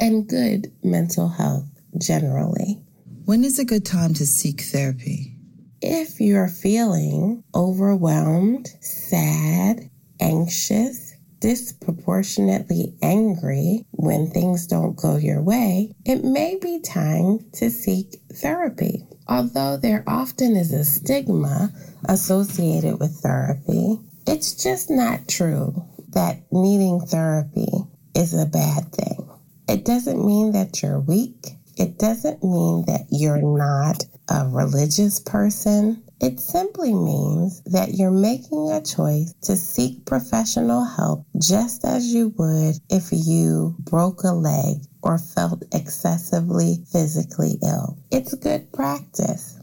and 0.00 0.28
good 0.28 0.72
mental 0.82 1.28
health 1.28 1.68
generally. 1.98 2.82
When 3.24 3.44
is 3.44 3.58
a 3.58 3.64
good 3.64 3.86
time 3.86 4.14
to 4.14 4.26
seek 4.26 4.62
therapy? 4.62 5.36
If 5.80 6.20
you're 6.20 6.48
feeling 6.48 7.44
overwhelmed, 7.54 8.68
sad, 8.80 9.88
anxious, 10.20 11.11
disproportionately 11.42 12.94
angry 13.02 13.84
when 13.90 14.30
things 14.30 14.66
don't 14.68 14.96
go 14.96 15.16
your 15.16 15.42
way, 15.42 15.92
it 16.06 16.24
may 16.24 16.56
be 16.56 16.80
time 16.80 17.40
to 17.52 17.68
seek 17.68 18.14
therapy. 18.32 19.04
Although 19.26 19.76
there 19.76 20.04
often 20.06 20.54
is 20.54 20.72
a 20.72 20.84
stigma 20.84 21.72
associated 22.08 23.00
with 23.00 23.20
therapy, 23.20 23.98
it's 24.26 24.62
just 24.62 24.88
not 24.88 25.26
true 25.28 25.84
that 26.10 26.42
needing 26.52 27.00
therapy 27.00 27.72
is 28.14 28.34
a 28.34 28.46
bad 28.46 28.92
thing. 28.92 29.28
It 29.68 29.84
doesn't 29.84 30.24
mean 30.24 30.52
that 30.52 30.80
you're 30.80 31.00
weak. 31.00 31.56
It 31.76 31.98
doesn't 31.98 32.44
mean 32.44 32.84
that 32.86 33.06
you're 33.10 33.42
not 33.42 34.04
a 34.28 34.48
religious 34.48 35.18
person. 35.18 36.04
It 36.22 36.38
simply 36.38 36.94
means 36.94 37.62
that 37.62 37.94
you're 37.94 38.12
making 38.12 38.70
a 38.70 38.80
choice 38.80 39.34
to 39.42 39.56
seek 39.56 40.06
professional 40.06 40.84
help 40.84 41.26
just 41.36 41.84
as 41.84 42.14
you 42.14 42.32
would 42.38 42.76
if 42.88 43.08
you 43.10 43.74
broke 43.80 44.22
a 44.22 44.30
leg 44.30 44.76
or 45.02 45.18
felt 45.18 45.64
excessively 45.72 46.84
physically 46.92 47.58
ill. 47.64 47.98
It's 48.12 48.34
good 48.34 48.72
practice. 48.72 49.58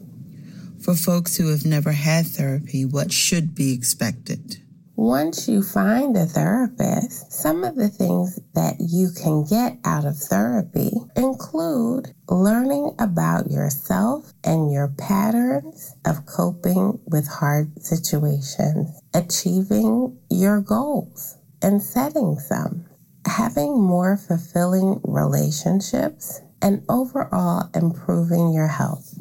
For 0.81 0.95
folks 0.95 1.37
who 1.37 1.47
have 1.47 1.65
never 1.65 1.93
had 1.93 2.27
therapy, 2.27 2.83
what 2.83 3.13
should 3.13 3.55
be 3.55 3.73
expected? 3.73 4.61
Once 5.01 5.47
you 5.47 5.63
find 5.63 6.17
a 6.17 6.25
therapist, 6.25 7.31
some 7.31 7.63
of 7.63 7.77
the 7.77 7.87
things 7.87 8.37
that 8.53 8.75
you 8.81 9.09
can 9.15 9.45
get 9.45 9.77
out 9.85 10.03
of 10.03 10.17
therapy 10.17 10.91
include 11.15 12.13
learning 12.27 12.93
about 12.99 13.49
yourself 13.49 14.33
and 14.43 14.73
your 14.73 14.89
patterns 14.97 15.95
of 16.05 16.25
coping 16.25 16.99
with 17.05 17.25
hard 17.29 17.71
situations, 17.81 19.01
achieving 19.13 20.19
your 20.29 20.59
goals 20.59 21.37
and 21.61 21.81
setting 21.81 22.37
some, 22.37 22.85
having 23.25 23.81
more 23.81 24.17
fulfilling 24.17 24.99
relationships, 25.05 26.41
and 26.61 26.83
overall 26.89 27.69
improving 27.73 28.51
your 28.51 28.67
health. 28.67 29.17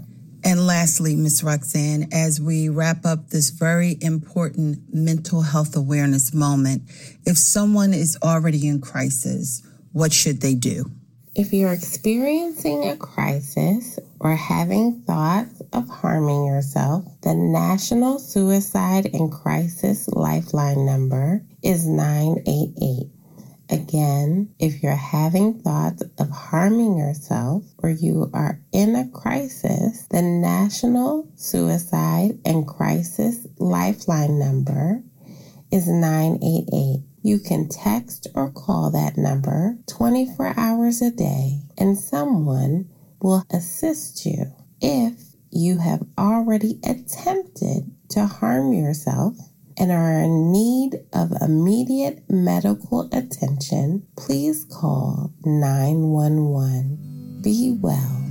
And 0.48 0.66
lastly, 0.66 1.14
Ms. 1.14 1.44
Roxanne, 1.44 2.08
as 2.10 2.40
we 2.40 2.70
wrap 2.70 3.04
up 3.04 3.28
this 3.28 3.50
very 3.50 3.98
important 4.00 4.78
mental 4.90 5.42
health 5.42 5.76
awareness 5.76 6.32
moment, 6.32 6.84
if 7.26 7.36
someone 7.36 7.92
is 7.92 8.16
already 8.22 8.66
in 8.66 8.80
crisis, 8.80 9.62
what 9.92 10.10
should 10.10 10.40
they 10.40 10.54
do? 10.54 10.90
If 11.34 11.52
you're 11.52 11.74
experiencing 11.74 12.88
a 12.88 12.96
crisis 12.96 13.98
or 14.20 14.36
having 14.36 15.02
thoughts 15.02 15.60
of 15.74 15.86
harming 15.86 16.46
yourself, 16.46 17.04
the 17.20 17.34
National 17.34 18.18
Suicide 18.18 19.10
and 19.12 19.30
Crisis 19.30 20.08
Lifeline 20.08 20.86
number 20.86 21.42
is 21.62 21.86
988. 21.86 23.17
Again, 23.70 24.54
if 24.58 24.82
you're 24.82 24.92
having 24.92 25.60
thoughts 25.60 26.02
of 26.18 26.30
harming 26.30 26.96
yourself 26.96 27.64
or 27.78 27.90
you 27.90 28.30
are 28.32 28.60
in 28.72 28.96
a 28.96 29.08
crisis, 29.10 30.06
the 30.10 30.22
National 30.22 31.28
Suicide 31.34 32.38
and 32.46 32.66
Crisis 32.66 33.46
Lifeline 33.58 34.38
number 34.38 35.02
is 35.70 35.86
988. 35.86 37.04
You 37.22 37.38
can 37.38 37.68
text 37.68 38.26
or 38.34 38.50
call 38.50 38.90
that 38.92 39.18
number 39.18 39.76
24 39.86 40.54
hours 40.56 41.02
a 41.02 41.10
day 41.10 41.60
and 41.76 41.98
someone 41.98 42.88
will 43.20 43.44
assist 43.50 44.24
you. 44.24 44.46
If 44.80 45.34
you 45.50 45.78
have 45.78 46.06
already 46.16 46.78
attempted 46.84 47.90
to 48.10 48.26
harm 48.26 48.72
yourself, 48.72 49.36
and 49.78 49.92
are 49.92 50.20
in 50.20 50.52
need 50.52 50.96
of 51.12 51.32
immediate 51.40 52.24
medical 52.28 53.08
attention, 53.12 54.06
please 54.16 54.64
call 54.64 55.32
911. 55.44 57.40
Be 57.42 57.76
well. 57.80 58.27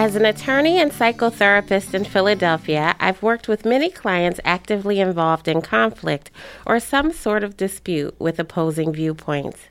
As 0.00 0.16
an 0.16 0.24
attorney 0.24 0.78
and 0.78 0.90
psychotherapist 0.90 1.92
in 1.92 2.04
Philadelphia, 2.04 2.96
I've 2.98 3.22
worked 3.22 3.48
with 3.48 3.66
many 3.66 3.90
clients 3.90 4.40
actively 4.46 4.98
involved 4.98 5.46
in 5.46 5.60
conflict 5.60 6.30
or 6.64 6.80
some 6.80 7.12
sort 7.12 7.44
of 7.44 7.58
dispute 7.58 8.18
with 8.18 8.38
opposing 8.38 8.94
viewpoints. 8.94 9.66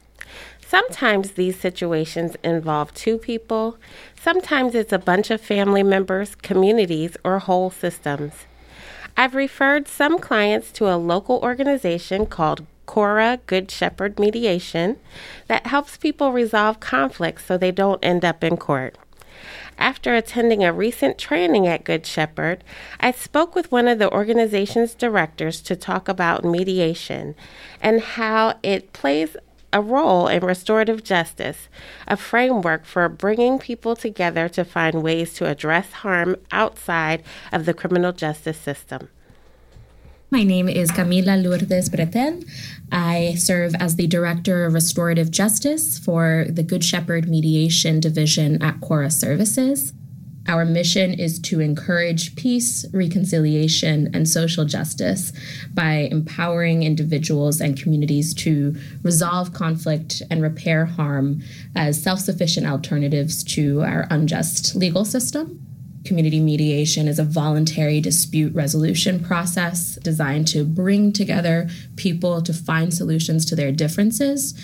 Sometimes 0.63 1.31
these 1.31 1.59
situations 1.59 2.35
involve 2.43 2.93
two 2.93 3.17
people, 3.17 3.79
sometimes 4.21 4.75
it's 4.75 4.93
a 4.93 4.99
bunch 4.99 5.31
of 5.31 5.41
family 5.41 5.81
members, 5.81 6.35
communities, 6.35 7.17
or 7.23 7.39
whole 7.39 7.71
systems. 7.71 8.33
I've 9.17 9.33
referred 9.33 9.87
some 9.87 10.19
clients 10.19 10.71
to 10.73 10.93
a 10.93 10.95
local 10.95 11.39
organization 11.39 12.27
called 12.27 12.67
Cora 12.85 13.39
Good 13.47 13.71
Shepherd 13.71 14.19
Mediation 14.19 14.97
that 15.47 15.65
helps 15.65 15.97
people 15.97 16.31
resolve 16.31 16.79
conflicts 16.79 17.45
so 17.47 17.57
they 17.57 17.71
don't 17.71 18.05
end 18.05 18.23
up 18.23 18.43
in 18.43 18.57
court. 18.57 18.95
After 19.79 20.13
attending 20.13 20.61
a 20.61 20.73
recent 20.73 21.17
training 21.17 21.65
at 21.65 21.85
Good 21.85 22.05
Shepherd, 22.05 22.65
I 22.99 23.11
spoke 23.11 23.55
with 23.55 23.71
one 23.71 23.87
of 23.87 23.97
the 23.97 24.11
organization's 24.11 24.93
directors 24.93 25.61
to 25.61 25.75
talk 25.77 26.09
about 26.09 26.43
mediation 26.43 27.33
and 27.81 28.01
how 28.01 28.55
it 28.61 28.91
plays 28.91 29.37
a 29.71 29.81
role 29.81 30.27
in 30.27 30.43
restorative 30.43 31.01
justice, 31.01 31.69
a 32.07 32.17
framework 32.17 32.83
for 32.83 33.07
bringing 33.07 33.57
people 33.57 33.95
together 33.95 34.49
to 34.49 34.65
find 34.65 35.01
ways 35.01 35.33
to 35.35 35.47
address 35.47 35.93
harm 35.93 36.35
outside 36.51 37.23
of 37.53 37.65
the 37.65 37.73
criminal 37.73 38.11
justice 38.11 38.57
system. 38.57 39.07
My 40.31 40.43
name 40.43 40.69
is 40.69 40.91
Camila 40.91 41.43
Lourdes 41.43 41.89
Bretel. 41.89 42.47
I 42.91 43.33
serve 43.33 43.73
as 43.79 43.95
the 43.95 44.05
Director 44.05 44.63
of 44.63 44.75
Restorative 44.75 45.31
Justice 45.31 45.97
for 45.97 46.45
the 46.47 46.61
Good 46.61 46.83
Shepherd 46.83 47.27
Mediation 47.27 47.99
Division 47.99 48.61
at 48.61 48.79
Cora 48.79 49.09
Services. 49.09 49.91
Our 50.47 50.65
mission 50.65 51.15
is 51.15 51.39
to 51.39 51.61
encourage 51.61 52.35
peace, 52.35 52.85
reconciliation, 52.93 54.11
and 54.13 54.29
social 54.29 54.65
justice 54.65 55.33
by 55.73 56.07
empowering 56.11 56.83
individuals 56.83 57.59
and 57.59 57.75
communities 57.75 58.35
to 58.35 58.75
resolve 59.01 59.51
conflict 59.51 60.21
and 60.29 60.43
repair 60.43 60.85
harm 60.85 61.41
as 61.75 62.01
self 62.01 62.19
sufficient 62.19 62.67
alternatives 62.67 63.43
to 63.55 63.81
our 63.81 64.05
unjust 64.11 64.75
legal 64.75 65.05
system. 65.05 65.68
Community 66.09 66.39
mediation 66.39 67.07
is 67.07 67.19
a 67.19 67.23
voluntary 67.23 68.01
dispute 68.01 68.51
resolution 68.55 69.23
process 69.23 69.97
designed 69.97 70.47
to 70.47 70.65
bring 70.65 71.13
together 71.13 71.69
people 71.97 72.41
to 72.41 72.51
find 72.51 72.91
solutions 72.91 73.45
to 73.45 73.55
their 73.55 73.71
differences 73.71 74.55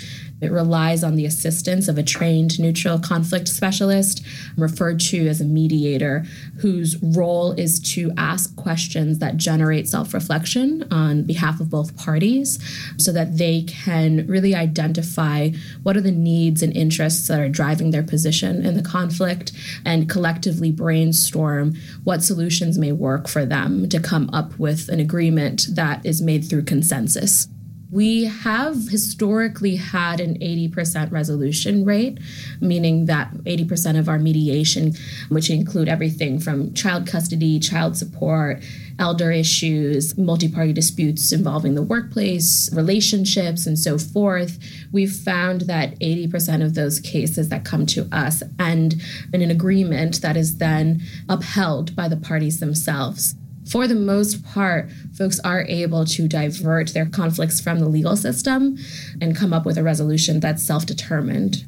It 0.41 0.51
relies 0.51 1.03
on 1.03 1.15
the 1.15 1.25
assistance 1.25 1.87
of 1.87 1.97
a 1.97 2.03
trained 2.03 2.59
neutral 2.59 2.99
conflict 2.99 3.47
specialist, 3.47 4.23
referred 4.57 4.99
to 5.01 5.27
as 5.27 5.39
a 5.39 5.45
mediator, 5.45 6.25
whose 6.59 7.01
role 7.01 7.53
is 7.53 7.79
to 7.93 8.11
ask 8.17 8.55
questions 8.55 9.19
that 9.19 9.37
generate 9.37 9.87
self 9.87 10.13
reflection 10.13 10.85
on 10.91 11.23
behalf 11.23 11.59
of 11.59 11.69
both 11.69 11.95
parties 11.95 12.59
so 12.97 13.11
that 13.13 13.37
they 13.37 13.63
can 13.63 14.27
really 14.27 14.53
identify 14.53 15.49
what 15.83 15.95
are 15.95 16.01
the 16.01 16.11
needs 16.11 16.61
and 16.61 16.75
interests 16.75 17.27
that 17.27 17.39
are 17.39 17.49
driving 17.49 17.91
their 17.91 18.03
position 18.03 18.65
in 18.65 18.75
the 18.75 18.83
conflict 18.83 19.53
and 19.85 20.09
collectively 20.09 20.71
brainstorm 20.71 21.75
what 22.03 22.23
solutions 22.23 22.77
may 22.77 22.91
work 22.91 23.27
for 23.27 23.45
them 23.45 23.87
to 23.89 23.99
come 23.99 24.29
up 24.33 24.57
with 24.59 24.89
an 24.89 24.99
agreement 24.99 25.67
that 25.71 26.05
is 26.05 26.21
made 26.21 26.43
through 26.47 26.63
consensus. 26.63 27.47
We 27.95 28.25
have 28.25 28.89
historically 28.89 29.77
had 29.77 30.19
an 30.19 30.37
80% 30.39 31.13
resolution 31.13 31.85
rate, 31.85 32.19
meaning 32.59 33.05
that 33.05 33.33
80% 33.45 33.97
of 33.97 34.09
our 34.09 34.19
mediation, 34.19 34.95
which 35.29 35.49
include 35.49 35.87
everything 35.87 36.37
from 36.37 36.73
child 36.73 37.07
custody, 37.07 37.57
child 37.57 37.95
support, 37.95 38.61
elder 38.99 39.31
issues, 39.31 40.17
multi 40.17 40.49
party 40.49 40.73
disputes 40.73 41.31
involving 41.31 41.75
the 41.75 41.81
workplace, 41.81 42.69
relationships, 42.73 43.65
and 43.65 43.79
so 43.79 43.97
forth, 43.97 44.59
we've 44.91 45.15
found 45.15 45.61
that 45.61 45.97
80% 45.99 46.65
of 46.65 46.73
those 46.73 46.99
cases 46.99 47.47
that 47.47 47.63
come 47.63 47.85
to 47.85 48.09
us 48.11 48.43
end 48.59 49.01
in 49.31 49.41
an 49.41 49.51
agreement 49.51 50.21
that 50.21 50.35
is 50.35 50.57
then 50.57 51.01
upheld 51.29 51.95
by 51.95 52.09
the 52.09 52.17
parties 52.17 52.59
themselves 52.59 53.35
for 53.69 53.87
the 53.87 53.95
most 53.95 54.43
part, 54.45 54.91
folks 55.17 55.39
are 55.39 55.65
able 55.67 56.05
to 56.05 56.27
divert 56.27 56.93
their 56.93 57.07
conflicts 57.07 57.59
from 57.59 57.79
the 57.79 57.89
legal 57.89 58.15
system 58.15 58.77
and 59.19 59.35
come 59.35 59.53
up 59.53 59.65
with 59.65 59.77
a 59.77 59.83
resolution 59.83 60.39
that's 60.39 60.63
self 60.63 60.85
determined. 60.85 61.65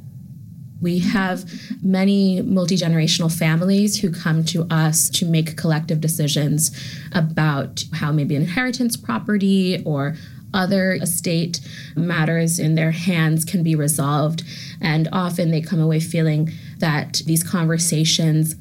We 0.79 0.99
have 0.99 1.49
many 1.81 2.41
multi 2.41 2.77
generational 2.77 3.35
families 3.35 3.99
who 3.99 4.11
come 4.11 4.45
to 4.45 4.67
us 4.69 5.09
to 5.11 5.25
make 5.25 5.57
collective 5.57 5.99
decisions 5.99 6.71
about 7.13 7.83
how 7.93 8.11
maybe 8.11 8.35
an 8.35 8.43
inheritance 8.43 8.95
property 8.95 9.81
or 9.85 10.15
other 10.53 10.93
estate 10.93 11.59
matters 11.95 12.59
in 12.59 12.75
their 12.75 12.91
hands 12.91 13.43
can 13.43 13.63
be 13.63 13.75
resolved. 13.75 14.43
And 14.79 15.09
often 15.11 15.49
they 15.49 15.61
come 15.61 15.79
away 15.79 15.99
feeling 15.99 16.51
that 16.77 17.21
these 17.25 17.43
conversations 17.43 18.55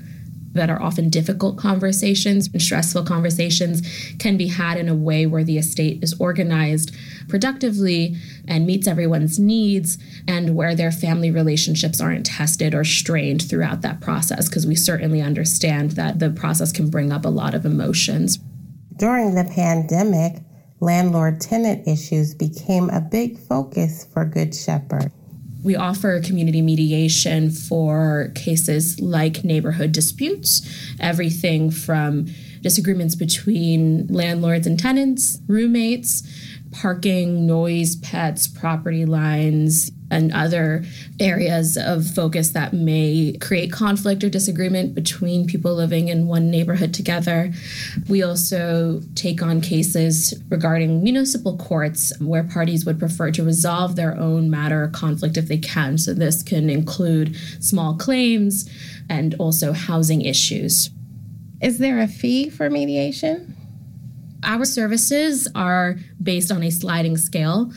that 0.57 0.71
are 0.71 0.83
often 0.83 1.09
difficult 1.09 1.57
conversations 1.57 2.49
and 2.53 2.61
stressful 2.61 3.05
conversations 3.05 3.83
can 4.19 4.37
be 4.37 4.49
had 4.49 4.77
in 4.77 4.89
a 4.89 4.95
way 4.95 5.27
where 5.27 5.45
the 5.45 5.59
estate 5.59 6.03
is 6.03 6.19
organized 6.21 6.95
productively 7.29 8.17
and 8.49 8.67
meets 8.67 8.87
everyone's 8.87 9.39
needs 9.39 9.99
and 10.27 10.57
where 10.57 10.75
their 10.75 10.93
family 10.93 11.31
relationships 11.31 12.01
aren't 12.01 12.27
tested 12.27 12.75
or 12.75 12.85
strained 12.85 13.49
throughout 13.49 13.83
that 13.83 14.01
process 14.01 14.49
because 14.49 14.67
we 14.67 14.75
certainly 14.75 15.21
understand 15.21 15.93
that 15.93 16.19
the 16.19 16.31
process 16.31 16.73
can 16.73 16.91
bring 16.91 17.13
up 17.13 17.25
a 17.25 17.29
lot 17.29 17.55
of 17.55 17.65
emotions. 17.65 18.39
During 18.97 19.35
the 19.35 19.45
pandemic, 19.45 20.43
landlord 20.81 21.41
tenant 21.41 21.87
issues 21.87 22.35
became 22.35 22.91
a 22.91 23.01
big 23.01 23.39
focus 23.39 24.07
for 24.13 24.25
Good 24.25 24.55
Shepherd. 24.55 25.13
We 25.67 25.75
offer 25.75 26.21
community 26.21 26.63
mediation 26.63 27.51
for 27.51 28.31
cases 28.37 29.01
like 29.01 29.43
neighborhood 29.43 29.91
disputes, 29.91 30.63
everything 31.01 31.73
from 31.73 32.29
disagreements 32.61 33.17
between 33.17 34.07
landlords 34.07 34.69
and 34.69 34.79
tenants, 34.79 35.41
roommates, 35.49 36.23
parking, 36.81 37.47
noise, 37.47 37.97
pets, 37.97 38.47
property 38.47 39.07
lines, 39.07 39.91
and 40.11 40.33
other 40.33 40.85
areas 41.19 41.77
of 41.77 42.07
focus 42.07 42.51
that 42.51 42.73
may 42.73 43.37
create 43.41 43.73
conflict 43.73 44.23
or 44.23 44.29
disagreement 44.29 44.95
between 44.95 45.47
people 45.47 45.75
living 45.75 46.09
in 46.09 46.27
one 46.29 46.51
neighborhood 46.51 46.93
together. 46.95 47.53
We 48.09 48.23
also 48.23 49.01
take 49.15 49.43
on 49.43 49.61
cases 49.61 50.35
regarding 50.49 51.03
municipal 51.03 51.57
courts 51.57 52.13
where 52.21 52.45
parties 52.45 52.85
would 52.85 52.99
prefer 52.99 53.31
to 53.33 53.43
resolve 53.43 53.97
their 53.97 54.17
own 54.17 54.51
matter 54.51 54.85
or 54.85 54.89
conflict 54.89 55.37
if 55.37 55.49
they 55.49 55.59
can. 55.59 55.99
So, 55.99 56.15
this 56.15 56.43
can 56.43 56.71
include 56.71 57.37
small 57.61 57.97
claims 57.97 58.71
and 59.09 59.35
also 59.39 59.73
housing 59.73 60.23
issues. 60.23 60.91
Is 61.61 61.79
there 61.79 62.01
a 62.01 62.07
fee 62.07 62.51
for 62.51 62.69
mediation? 62.69 63.56
Our 64.47 64.65
services 64.65 65.49
are 65.57 65.97
based 66.23 66.53
on 66.53 66.63
a 66.63 66.71
sliding 66.71 67.17
scale. 67.17 67.73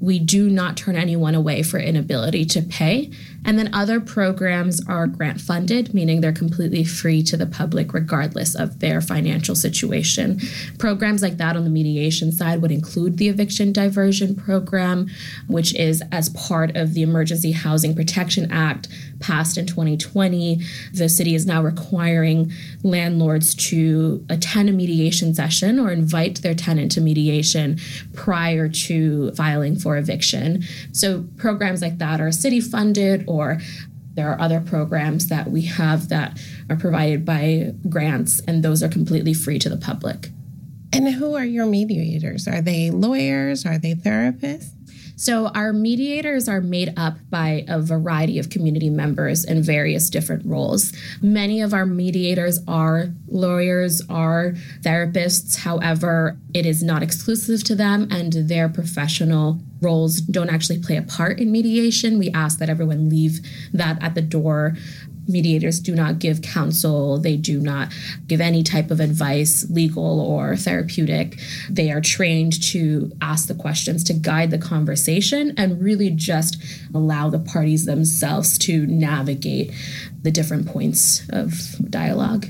We 0.00 0.20
do 0.20 0.48
not 0.48 0.76
turn 0.76 0.96
anyone 0.96 1.34
away 1.34 1.62
for 1.62 1.78
inability 1.78 2.44
to 2.46 2.62
pay. 2.62 3.10
And 3.44 3.58
then 3.58 3.74
other 3.74 4.00
programs 4.00 4.86
are 4.86 5.06
grant 5.06 5.40
funded, 5.40 5.92
meaning 5.92 6.20
they're 6.20 6.32
completely 6.32 6.84
free 6.84 7.22
to 7.24 7.36
the 7.36 7.46
public 7.46 7.92
regardless 7.92 8.54
of 8.54 8.80
their 8.80 9.00
financial 9.00 9.54
situation. 9.54 10.40
Programs 10.78 11.22
like 11.22 11.36
that 11.38 11.56
on 11.56 11.64
the 11.64 11.70
mediation 11.70 12.32
side 12.32 12.62
would 12.62 12.70
include 12.70 13.18
the 13.18 13.28
eviction 13.28 13.72
diversion 13.72 14.34
program, 14.34 15.08
which 15.48 15.74
is 15.74 16.02
as 16.12 16.28
part 16.30 16.76
of 16.76 16.94
the 16.94 17.02
Emergency 17.02 17.52
Housing 17.52 17.94
Protection 17.94 18.50
Act 18.50 18.88
passed 19.20 19.56
in 19.56 19.66
2020. 19.66 20.60
The 20.92 21.08
city 21.08 21.34
is 21.34 21.46
now 21.46 21.62
requiring 21.62 22.52
landlords 22.82 23.54
to 23.54 24.24
attend 24.28 24.68
a 24.68 24.72
mediation 24.72 25.34
session 25.34 25.78
or 25.78 25.90
invite 25.90 26.42
their 26.42 26.54
tenant 26.54 26.92
to 26.92 27.00
mediation 27.00 27.78
prior 28.14 28.68
to 28.68 29.32
filing 29.32 29.76
for 29.76 29.96
eviction. 29.96 30.62
So 30.92 31.24
programs 31.36 31.82
like 31.82 31.98
that 31.98 32.20
are 32.20 32.32
city 32.32 32.60
funded 32.60 33.24
or 33.32 33.60
there 34.14 34.30
are 34.30 34.40
other 34.40 34.60
programs 34.60 35.28
that 35.28 35.50
we 35.50 35.62
have 35.62 36.08
that 36.10 36.38
are 36.68 36.76
provided 36.76 37.24
by 37.24 37.72
grants, 37.88 38.40
and 38.40 38.62
those 38.62 38.82
are 38.82 38.88
completely 38.88 39.32
free 39.32 39.58
to 39.58 39.70
the 39.70 39.78
public. 39.78 40.28
And 40.92 41.08
who 41.08 41.34
are 41.34 41.44
your 41.44 41.64
mediators? 41.64 42.46
Are 42.46 42.60
they 42.60 42.90
lawyers? 42.90 43.64
Are 43.64 43.78
they 43.78 43.94
therapists? 43.94 44.81
So, 45.22 45.46
our 45.54 45.72
mediators 45.72 46.48
are 46.48 46.60
made 46.60 46.94
up 46.96 47.16
by 47.30 47.64
a 47.68 47.80
variety 47.80 48.40
of 48.40 48.50
community 48.50 48.90
members 48.90 49.44
in 49.44 49.62
various 49.62 50.10
different 50.10 50.44
roles. 50.44 50.92
Many 51.22 51.60
of 51.60 51.72
our 51.72 51.86
mediators 51.86 52.58
are 52.66 53.10
lawyers, 53.28 54.02
are 54.10 54.54
therapists. 54.80 55.60
However, 55.60 56.36
it 56.52 56.66
is 56.66 56.82
not 56.82 57.04
exclusive 57.04 57.62
to 57.64 57.76
them, 57.76 58.08
and 58.10 58.32
their 58.32 58.68
professional 58.68 59.60
roles 59.80 60.20
don't 60.20 60.50
actually 60.50 60.80
play 60.80 60.96
a 60.96 61.02
part 61.02 61.38
in 61.38 61.52
mediation. 61.52 62.18
We 62.18 62.30
ask 62.32 62.58
that 62.58 62.68
everyone 62.68 63.08
leave 63.08 63.38
that 63.72 64.02
at 64.02 64.16
the 64.16 64.22
door 64.22 64.76
mediators 65.28 65.80
do 65.80 65.94
not 65.94 66.18
give 66.18 66.42
counsel, 66.42 67.18
they 67.18 67.36
do 67.36 67.60
not 67.60 67.92
give 68.26 68.40
any 68.40 68.62
type 68.62 68.90
of 68.90 69.00
advice, 69.00 69.68
legal 69.70 70.20
or 70.20 70.56
therapeutic. 70.56 71.38
They 71.70 71.90
are 71.90 72.00
trained 72.00 72.62
to 72.64 73.12
ask 73.20 73.48
the 73.48 73.54
questions, 73.54 74.04
to 74.04 74.14
guide 74.14 74.50
the 74.50 74.58
conversation, 74.58 75.54
and 75.56 75.82
really 75.82 76.10
just 76.10 76.56
allow 76.94 77.30
the 77.30 77.38
parties 77.38 77.84
themselves 77.84 78.58
to 78.58 78.86
navigate 78.86 79.72
the 80.22 80.30
different 80.30 80.66
points 80.66 81.22
of 81.30 81.76
dialogue. 81.90 82.46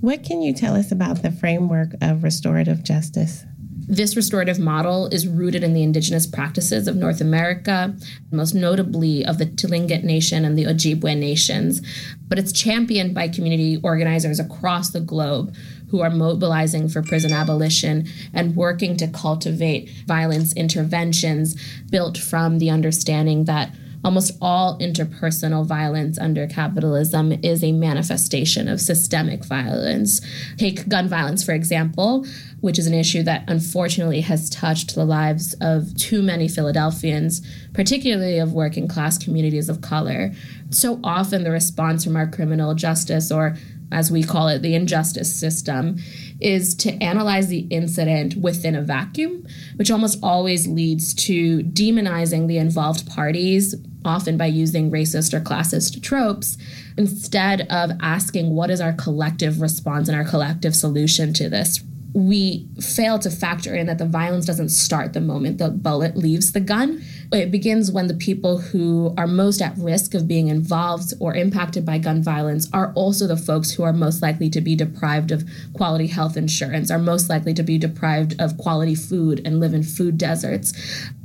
What 0.00 0.22
can 0.22 0.42
you 0.42 0.52
tell 0.52 0.74
us 0.74 0.92
about 0.92 1.22
the 1.22 1.32
framework 1.32 1.90
of 2.02 2.22
restorative 2.22 2.84
justice? 2.84 3.44
This 3.86 4.16
restorative 4.16 4.58
model 4.58 5.06
is 5.08 5.28
rooted 5.28 5.62
in 5.62 5.74
the 5.74 5.82
indigenous 5.82 6.26
practices 6.26 6.88
of 6.88 6.96
North 6.96 7.20
America, 7.20 7.94
most 8.30 8.54
notably 8.54 9.24
of 9.24 9.36
the 9.36 9.46
Tlingit 9.46 10.02
Nation 10.02 10.44
and 10.44 10.56
the 10.56 10.64
Ojibwe 10.64 11.16
nations, 11.18 11.82
but 12.26 12.38
it's 12.38 12.52
championed 12.52 13.14
by 13.14 13.28
community 13.28 13.78
organizers 13.82 14.40
across 14.40 14.90
the 14.90 15.00
globe 15.00 15.54
who 15.90 16.00
are 16.00 16.10
mobilizing 16.10 16.88
for 16.88 17.02
prison 17.02 17.32
abolition 17.32 18.08
and 18.32 18.56
working 18.56 18.96
to 18.96 19.06
cultivate 19.06 19.90
violence 20.06 20.52
interventions 20.54 21.54
built 21.90 22.16
from 22.16 22.58
the 22.58 22.70
understanding 22.70 23.44
that 23.44 23.74
almost 24.04 24.36
all 24.40 24.78
interpersonal 24.78 25.64
violence 25.64 26.18
under 26.18 26.46
capitalism 26.46 27.32
is 27.42 27.64
a 27.64 27.72
manifestation 27.72 28.68
of 28.68 28.80
systemic 28.80 29.44
violence. 29.44 30.20
Take 30.58 30.88
gun 30.88 31.08
violence, 31.08 31.42
for 31.42 31.52
example, 31.52 32.26
which 32.60 32.78
is 32.78 32.86
an 32.86 32.94
issue 32.94 33.22
that 33.22 33.44
unfortunately 33.48 34.20
has 34.20 34.50
touched 34.50 34.94
the 34.94 35.04
lives 35.04 35.54
of 35.60 35.96
too 35.96 36.22
many 36.22 36.48
Philadelphians, 36.48 37.40
particularly 37.72 38.38
of 38.38 38.52
working 38.52 38.86
class 38.86 39.16
communities 39.16 39.68
of 39.68 39.80
color. 39.80 40.32
So 40.70 41.00
often, 41.02 41.42
the 41.42 41.50
response 41.50 42.04
from 42.04 42.16
our 42.16 42.26
criminal 42.26 42.74
justice, 42.74 43.32
or 43.32 43.56
as 43.90 44.10
we 44.10 44.22
call 44.22 44.48
it, 44.48 44.60
the 44.60 44.74
injustice 44.74 45.34
system, 45.34 45.96
is 46.40 46.74
to 46.74 46.92
analyze 47.02 47.48
the 47.48 47.60
incident 47.70 48.36
within 48.36 48.74
a 48.74 48.82
vacuum, 48.82 49.46
which 49.76 49.90
almost 49.90 50.18
always 50.22 50.66
leads 50.66 51.14
to 51.14 51.62
demonizing 51.62 52.48
the 52.48 52.58
involved 52.58 53.08
parties 53.08 53.74
often 54.04 54.36
by 54.36 54.46
using 54.46 54.90
racist 54.90 55.32
or 55.34 55.40
classist 55.40 56.02
tropes, 56.02 56.56
instead 56.96 57.62
of 57.70 57.90
asking 58.00 58.54
what 58.54 58.70
is 58.70 58.80
our 58.80 58.92
collective 58.92 59.60
response 59.60 60.08
and 60.08 60.16
our 60.16 60.24
collective 60.24 60.74
solution 60.74 61.32
to 61.32 61.48
this. 61.48 61.82
we 62.14 62.68
fail 62.80 63.18
to 63.18 63.28
factor 63.28 63.74
in 63.74 63.88
that 63.88 63.98
the 63.98 64.06
violence 64.06 64.46
doesn't 64.46 64.68
start 64.68 65.12
the 65.12 65.20
moment 65.20 65.58
the 65.58 65.68
bullet 65.68 66.16
leaves 66.16 66.52
the 66.52 66.60
gun. 66.60 67.02
It 67.32 67.50
begins 67.50 67.90
when 67.90 68.06
the 68.06 68.14
people 68.14 68.58
who 68.58 69.12
are 69.18 69.26
most 69.26 69.60
at 69.60 69.76
risk 69.76 70.14
of 70.14 70.28
being 70.28 70.46
involved 70.46 71.12
or 71.18 71.34
impacted 71.34 71.84
by 71.84 71.98
gun 71.98 72.22
violence 72.22 72.68
are 72.72 72.92
also 72.94 73.26
the 73.26 73.36
folks 73.36 73.72
who 73.72 73.82
are 73.82 73.92
most 73.92 74.22
likely 74.22 74.48
to 74.50 74.60
be 74.60 74.76
deprived 74.76 75.32
of 75.32 75.42
quality 75.72 76.06
health 76.06 76.36
insurance, 76.36 76.88
are 76.88 77.00
most 77.00 77.28
likely 77.28 77.52
to 77.52 77.64
be 77.64 77.78
deprived 77.78 78.40
of 78.40 78.56
quality 78.58 78.94
food 78.94 79.42
and 79.44 79.58
live 79.58 79.74
in 79.74 79.82
food 79.82 80.16
deserts, 80.16 80.72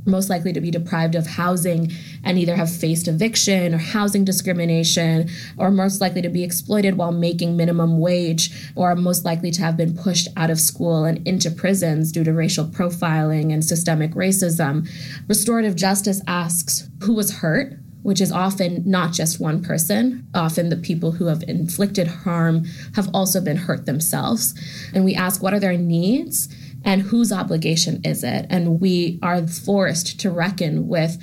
most 0.06 0.30
likely 0.30 0.52
to 0.52 0.60
be 0.60 0.70
deprived 0.70 1.14
of 1.14 1.26
housing 1.26 1.90
and 2.24 2.38
either 2.38 2.56
have 2.56 2.74
faced 2.74 3.08
eviction 3.08 3.74
or 3.74 3.78
housing 3.78 4.24
discrimination, 4.24 5.28
or 5.58 5.70
most 5.70 6.00
likely 6.00 6.22
to 6.22 6.28
be 6.28 6.44
exploited 6.44 6.96
while 6.96 7.12
making 7.12 7.56
minimum 7.56 7.98
wage, 7.98 8.50
or 8.74 8.94
most 8.94 9.24
likely 9.24 9.50
to 9.50 9.62
have 9.62 9.76
been 9.76 9.96
pushed 9.96 10.28
out 10.36 10.50
of 10.50 10.60
school 10.60 11.04
and 11.04 11.26
into 11.26 11.50
prisons 11.50 12.12
due 12.12 12.24
to 12.24 12.32
racial 12.32 12.64
profiling 12.64 13.52
and 13.52 13.64
systemic 13.64 14.12
racism. 14.12 14.88
Restorative 15.28 15.76
justice 15.76 16.20
asks 16.26 16.88
who 17.02 17.14
was 17.14 17.38
hurt, 17.38 17.74
which 18.02 18.20
is 18.20 18.32
often 18.32 18.82
not 18.88 19.12
just 19.12 19.40
one 19.40 19.62
person. 19.62 20.26
Often 20.34 20.70
the 20.70 20.76
people 20.76 21.12
who 21.12 21.26
have 21.26 21.42
inflicted 21.46 22.06
harm 22.06 22.64
have 22.94 23.10
also 23.12 23.40
been 23.40 23.58
hurt 23.58 23.84
themselves. 23.84 24.54
And 24.94 25.04
we 25.04 25.14
ask 25.14 25.42
what 25.42 25.52
are 25.52 25.60
their 25.60 25.76
needs 25.76 26.48
and 26.84 27.02
whose 27.02 27.32
obligation 27.32 28.00
is 28.04 28.24
it? 28.24 28.46
And 28.50 28.80
we 28.80 29.18
are 29.22 29.46
forced 29.46 30.18
to 30.20 30.30
reckon 30.30 30.88
with 30.88 31.22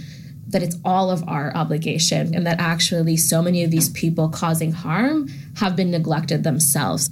that 0.50 0.64
it's 0.64 0.78
all 0.86 1.12
of 1.12 1.28
our 1.28 1.54
obligation 1.56 2.34
and 2.34 2.48
that 2.48 2.60
actually 2.60 3.18
so 3.18 3.42
many 3.42 3.64
of 3.64 3.72
these 3.72 3.90
people 3.90 4.30
causing 4.30 4.72
harm 4.72 5.28
have 5.58 5.76
been 5.76 5.92
neglected 5.92 6.44
themselves. 6.44 7.10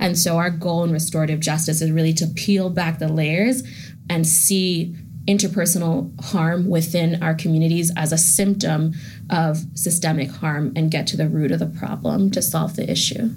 And 0.00 0.18
so 0.18 0.38
our 0.38 0.50
goal 0.50 0.84
in 0.84 0.92
restorative 0.92 1.40
justice 1.40 1.82
is 1.82 1.90
really 1.90 2.14
to 2.14 2.26
peel 2.26 2.70
back 2.70 2.98
the 2.98 3.08
layers 3.08 3.62
and 4.08 4.26
see 4.26 4.96
interpersonal 5.26 6.18
harm 6.24 6.66
within 6.68 7.22
our 7.22 7.34
communities 7.34 7.92
as 7.96 8.12
a 8.12 8.18
symptom 8.18 8.94
of 9.28 9.58
systemic 9.74 10.30
harm 10.30 10.72
and 10.74 10.90
get 10.90 11.06
to 11.08 11.18
the 11.18 11.28
root 11.28 11.52
of 11.52 11.58
the 11.58 11.66
problem 11.66 12.30
to 12.30 12.40
solve 12.40 12.76
the 12.76 12.90
issue. 12.90 13.28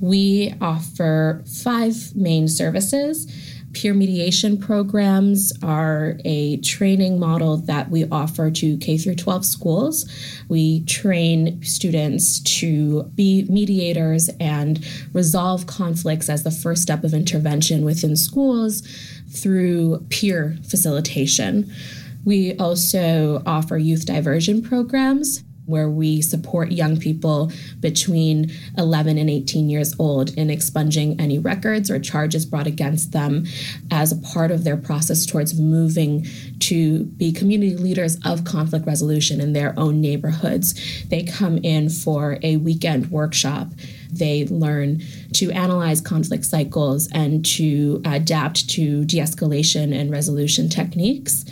We 0.00 0.54
offer 0.60 1.42
five 1.62 2.14
main 2.14 2.48
services. 2.48 3.26
Peer 3.72 3.92
mediation 3.92 4.56
programs 4.56 5.52
are 5.62 6.18
a 6.24 6.58
training 6.58 7.18
model 7.18 7.56
that 7.56 7.90
we 7.90 8.08
offer 8.08 8.50
to 8.50 8.76
K 8.78 8.96
through 8.96 9.16
12 9.16 9.44
schools. 9.44 10.08
We 10.48 10.84
train 10.84 11.60
students 11.62 12.40
to 12.60 13.02
be 13.14 13.46
mediators 13.48 14.30
and 14.38 14.84
resolve 15.12 15.66
conflicts 15.66 16.28
as 16.28 16.44
the 16.44 16.52
first 16.52 16.82
step 16.82 17.02
of 17.02 17.12
intervention 17.14 17.84
within 17.84 18.16
schools 18.16 18.82
through 19.28 20.06
peer 20.08 20.56
facilitation. 20.68 21.72
We 22.24 22.56
also 22.56 23.42
offer 23.44 23.76
youth 23.76 24.06
diversion 24.06 24.62
programs 24.62 25.42
where 25.66 25.88
we 25.88 26.20
support 26.20 26.72
young 26.72 26.96
people 26.98 27.50
between 27.80 28.52
11 28.76 29.18
and 29.18 29.30
18 29.30 29.68
years 29.68 29.94
old 29.98 30.30
in 30.36 30.50
expunging 30.50 31.18
any 31.20 31.38
records 31.38 31.90
or 31.90 31.98
charges 31.98 32.44
brought 32.44 32.66
against 32.66 33.12
them 33.12 33.44
as 33.90 34.12
a 34.12 34.16
part 34.16 34.50
of 34.50 34.64
their 34.64 34.76
process 34.76 35.26
towards 35.26 35.58
moving 35.58 36.26
to 36.58 37.04
be 37.04 37.32
community 37.32 37.76
leaders 37.76 38.18
of 38.24 38.44
conflict 38.44 38.86
resolution 38.86 39.40
in 39.40 39.52
their 39.52 39.78
own 39.78 40.00
neighborhoods. 40.00 40.74
They 41.08 41.22
come 41.22 41.58
in 41.58 41.88
for 41.88 42.38
a 42.42 42.56
weekend 42.58 43.10
workshop 43.10 43.68
they 44.18 44.46
learn 44.46 45.02
to 45.34 45.50
analyze 45.50 46.00
conflict 46.00 46.44
cycles 46.44 47.08
and 47.12 47.44
to 47.44 48.00
adapt 48.04 48.68
to 48.70 49.04
de 49.04 49.18
escalation 49.18 49.98
and 49.98 50.10
resolution 50.10 50.68
techniques. 50.68 51.44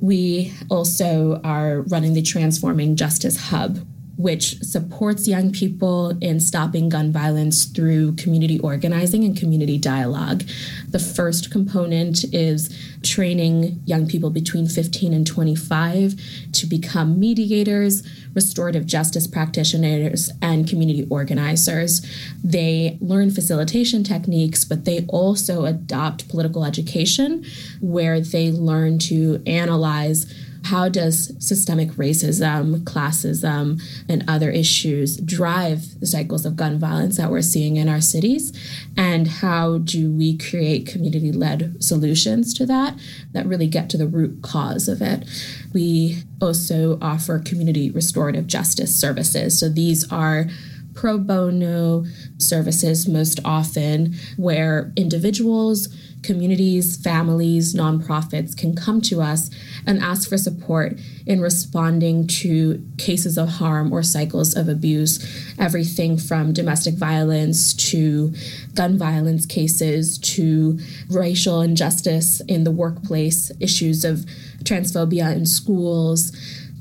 We 0.00 0.52
also 0.70 1.40
are 1.42 1.80
running 1.82 2.14
the 2.14 2.22
Transforming 2.22 2.96
Justice 2.96 3.48
Hub, 3.48 3.78
which 4.16 4.58
supports 4.62 5.28
young 5.28 5.52
people 5.52 6.16
in 6.20 6.40
stopping 6.40 6.88
gun 6.88 7.12
violence 7.12 7.66
through 7.66 8.14
community 8.16 8.58
organizing 8.60 9.24
and 9.24 9.36
community 9.36 9.78
dialogue. 9.78 10.42
The 10.88 10.98
first 10.98 11.50
component 11.50 12.24
is 12.32 12.74
training 13.02 13.82
young 13.84 14.06
people 14.06 14.30
between 14.30 14.68
15 14.68 15.12
and 15.12 15.26
25 15.26 16.14
to 16.52 16.66
become 16.66 17.20
mediators, 17.20 18.02
restorative 18.36 18.86
justice 18.86 19.26
practitioners, 19.26 20.30
and 20.40 20.68
community 20.68 21.06
organizers. 21.10 22.06
They 22.44 22.98
learn 23.00 23.32
facilitation 23.32 24.04
techniques, 24.04 24.64
but 24.64 24.84
they 24.84 25.04
also 25.08 25.64
adopt 25.64 26.28
political 26.28 26.64
education 26.64 27.44
where 27.80 28.20
they 28.20 28.52
learn 28.52 28.98
to 29.00 29.42
analyze 29.46 30.32
how 30.66 30.88
does 30.88 31.32
systemic 31.38 31.90
racism, 31.92 32.82
classism, 32.82 33.80
and 34.08 34.24
other 34.28 34.50
issues 34.50 35.16
drive 35.16 36.00
the 36.00 36.06
cycles 36.06 36.44
of 36.44 36.56
gun 36.56 36.76
violence 36.78 37.16
that 37.16 37.30
we're 37.30 37.42
seeing 37.42 37.76
in 37.76 37.88
our 37.88 38.00
cities? 38.00 38.52
And 38.96 39.28
how 39.28 39.78
do 39.78 40.10
we 40.10 40.36
create 40.36 40.86
community 40.86 41.30
led 41.30 41.82
solutions 41.82 42.52
to 42.54 42.66
that 42.66 42.98
that 43.32 43.46
really 43.46 43.68
get 43.68 43.88
to 43.90 43.96
the 43.96 44.08
root 44.08 44.42
cause 44.42 44.88
of 44.88 45.00
it? 45.00 45.24
We 45.72 46.22
also 46.40 46.98
offer 47.00 47.38
community 47.38 47.90
restorative 47.90 48.48
justice 48.48 48.98
services. 48.98 49.58
So 49.58 49.68
these 49.68 50.10
are 50.10 50.46
pro 50.94 51.18
bono 51.18 52.04
services 52.38 53.06
most 53.06 53.38
often 53.44 54.14
where 54.36 54.92
individuals 54.96 55.88
communities, 56.26 56.96
families, 56.96 57.74
nonprofits 57.74 58.56
can 58.56 58.74
come 58.74 59.00
to 59.00 59.22
us 59.22 59.50
and 59.86 60.02
ask 60.02 60.28
for 60.28 60.36
support 60.36 60.98
in 61.26 61.40
responding 61.40 62.26
to 62.26 62.84
cases 62.98 63.38
of 63.38 63.48
harm 63.48 63.92
or 63.92 64.02
cycles 64.02 64.54
of 64.54 64.68
abuse, 64.68 65.20
everything 65.58 66.18
from 66.18 66.52
domestic 66.52 66.94
violence 66.94 67.72
to 67.74 68.34
gun 68.74 68.98
violence 68.98 69.46
cases 69.46 70.18
to 70.18 70.78
racial 71.08 71.60
injustice 71.60 72.40
in 72.48 72.64
the 72.64 72.70
workplace, 72.70 73.52
issues 73.60 74.04
of 74.04 74.26
transphobia 74.64 75.34
in 75.34 75.46
schools 75.46 76.32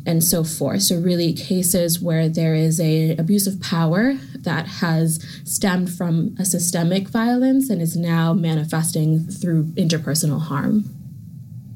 and 0.05 0.23
so 0.23 0.43
forth. 0.43 0.83
So 0.83 0.99
really 0.99 1.33
cases 1.33 1.99
where 1.99 2.29
there 2.29 2.55
is 2.55 2.79
a 2.79 3.15
abuse 3.17 3.47
of 3.47 3.61
power 3.61 4.15
that 4.37 4.67
has 4.67 5.23
stemmed 5.43 5.91
from 5.91 6.35
a 6.39 6.45
systemic 6.45 7.09
violence 7.09 7.69
and 7.69 7.81
is 7.81 7.95
now 7.95 8.33
manifesting 8.33 9.25
through 9.27 9.65
interpersonal 9.73 10.41
harm. 10.41 10.94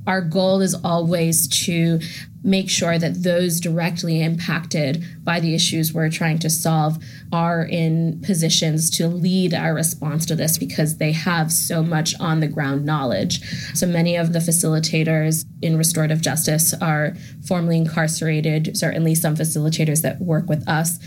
Our 0.10 0.22
goal 0.22 0.62
is 0.62 0.76
always 0.84 1.48
to 1.65 2.00
make 2.43 2.67
sure 2.67 2.98
that 2.98 3.22
those 3.22 3.60
directly 3.60 4.24
impacted 4.24 5.06
by 5.24 5.39
the 5.39 5.54
issues 5.54 5.93
we're 5.93 6.10
trying 6.10 6.39
to 6.39 6.50
solve 6.50 6.98
are 7.32 7.63
in 7.63 8.19
positions 8.22 8.89
to 8.89 9.08
lead 9.08 9.54
our 9.54 9.76
response 9.76 10.26
to 10.26 10.36
this 10.36 10.58
because 10.58 10.98
they 10.98 11.12
have 11.12 11.52
so 11.52 11.84
much 11.84 12.19
on 12.19 12.39
the 12.39 12.48
ground 12.48 12.86
knowledge. 12.86 13.41
So 13.76 13.86
many 13.86 14.15
of 14.15 14.34
the 14.34 14.39
facilitators 14.39 15.45
in 15.62 15.78
restorative 15.78 16.22
justice 16.22 16.74
are 16.82 17.13
formerly 17.45 17.78
incarcerated, 17.78 18.76
certainly 18.76 19.13
some 19.13 19.36
facilitators 19.36 20.02
that 20.02 20.19
work 20.19 20.50
with 20.50 20.67
us 20.67 20.98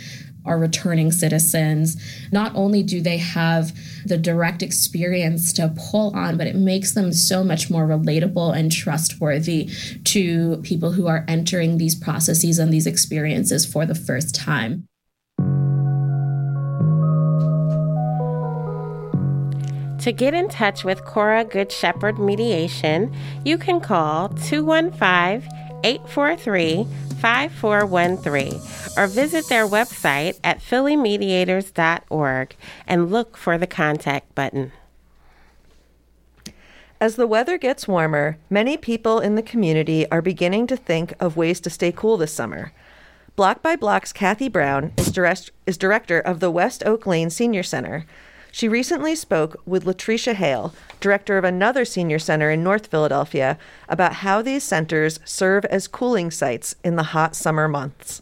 are 0.45 0.59
returning 0.59 1.13
citizens. 1.13 1.97
Not 2.33 2.55
only 2.55 2.83
do 2.83 3.01
they 3.01 3.19
have 3.19 3.73
the 4.05 4.19
direct 4.19 4.63
experience 4.63 5.53
to 5.55 5.75
pull 5.77 6.17
on, 6.17 6.37
but 6.37 6.47
it 6.47 6.57
makes 6.57 6.93
them 6.93 7.13
so 7.13 7.45
much 7.45 7.71
more 7.71 7.87
relatable 7.87 8.57
and 8.57 8.71
trustworthy 8.71 9.71
to 10.05 10.57
people 10.59 10.93
who 10.93 11.07
are 11.07 11.25
entering 11.29 11.79
these 11.79 11.95
processes 11.95 12.59
and 12.59 12.73
these 12.73 12.87
experiences 12.87 13.65
for 13.65 13.87
the 13.87 13.95
first 13.95 14.35
time. 14.35 14.87
To 20.03 20.11
get 20.11 20.35
in 20.35 20.49
touch 20.49 20.83
with 20.83 21.05
Cora 21.05 21.45
Good 21.45 21.71
Shepherd 21.71 22.19
Mediation, 22.19 23.15
you 23.45 23.57
can 23.57 23.79
call 23.79 24.31
215 24.31 25.49
843 25.85 26.87
5413 27.23 28.61
or 28.97 29.07
visit 29.07 29.49
their 29.49 29.67
website 29.67 30.41
at 30.43 30.59
phillymediators.org 30.59 32.57
and 32.87 33.11
look 33.13 33.37
for 33.37 33.57
the 33.57 33.67
contact 33.69 34.35
button. 34.35 34.73
As 37.01 37.15
the 37.15 37.27
weather 37.29 37.59
gets 37.59 37.87
warmer, 37.87 38.39
many 38.51 38.77
people 38.77 39.21
in 39.21 39.37
the 39.37 39.43
community 39.43 40.11
are 40.11 40.21
beginning 40.21 40.67
to 40.67 40.77
think 40.77 41.15
of 41.21 41.37
ways 41.37 41.61
to 41.61 41.71
stay 41.71 41.93
cool 41.93 42.17
this 42.17 42.33
summer. 42.33 42.73
Block 43.37 43.63
by 43.63 43.77
Block's 43.77 44.13
Cathy 44.13 44.49
Brown 44.49 44.93
is, 44.97 45.13
direct, 45.13 45.53
is 45.65 45.79
director 45.79 46.19
of 46.19 46.41
the 46.41 46.51
West 46.51 46.83
Oak 46.85 47.07
Lane 47.07 47.31
Senior 47.31 47.63
Center. 47.63 48.05
She 48.55 48.69
recently 48.69 49.17
spoke 49.17 49.61
with 49.65 49.87
Latricia 49.87 50.35
Hale, 50.35 50.75
director 51.01 51.39
of 51.39 51.45
another 51.45 51.87
senior 51.87 52.19
center 52.19 52.51
in 52.51 52.63
North 52.63 52.89
Philadelphia, 52.89 53.57
about 53.89 54.17
how 54.17 54.43
these 54.43 54.63
centers 54.63 55.19
serve 55.25 55.65
as 55.65 55.89
cooling 55.89 56.31
sites 56.31 56.75
in 56.85 56.97
the 56.97 57.03
hot 57.03 57.35
summer 57.35 57.67
months. 57.67 58.21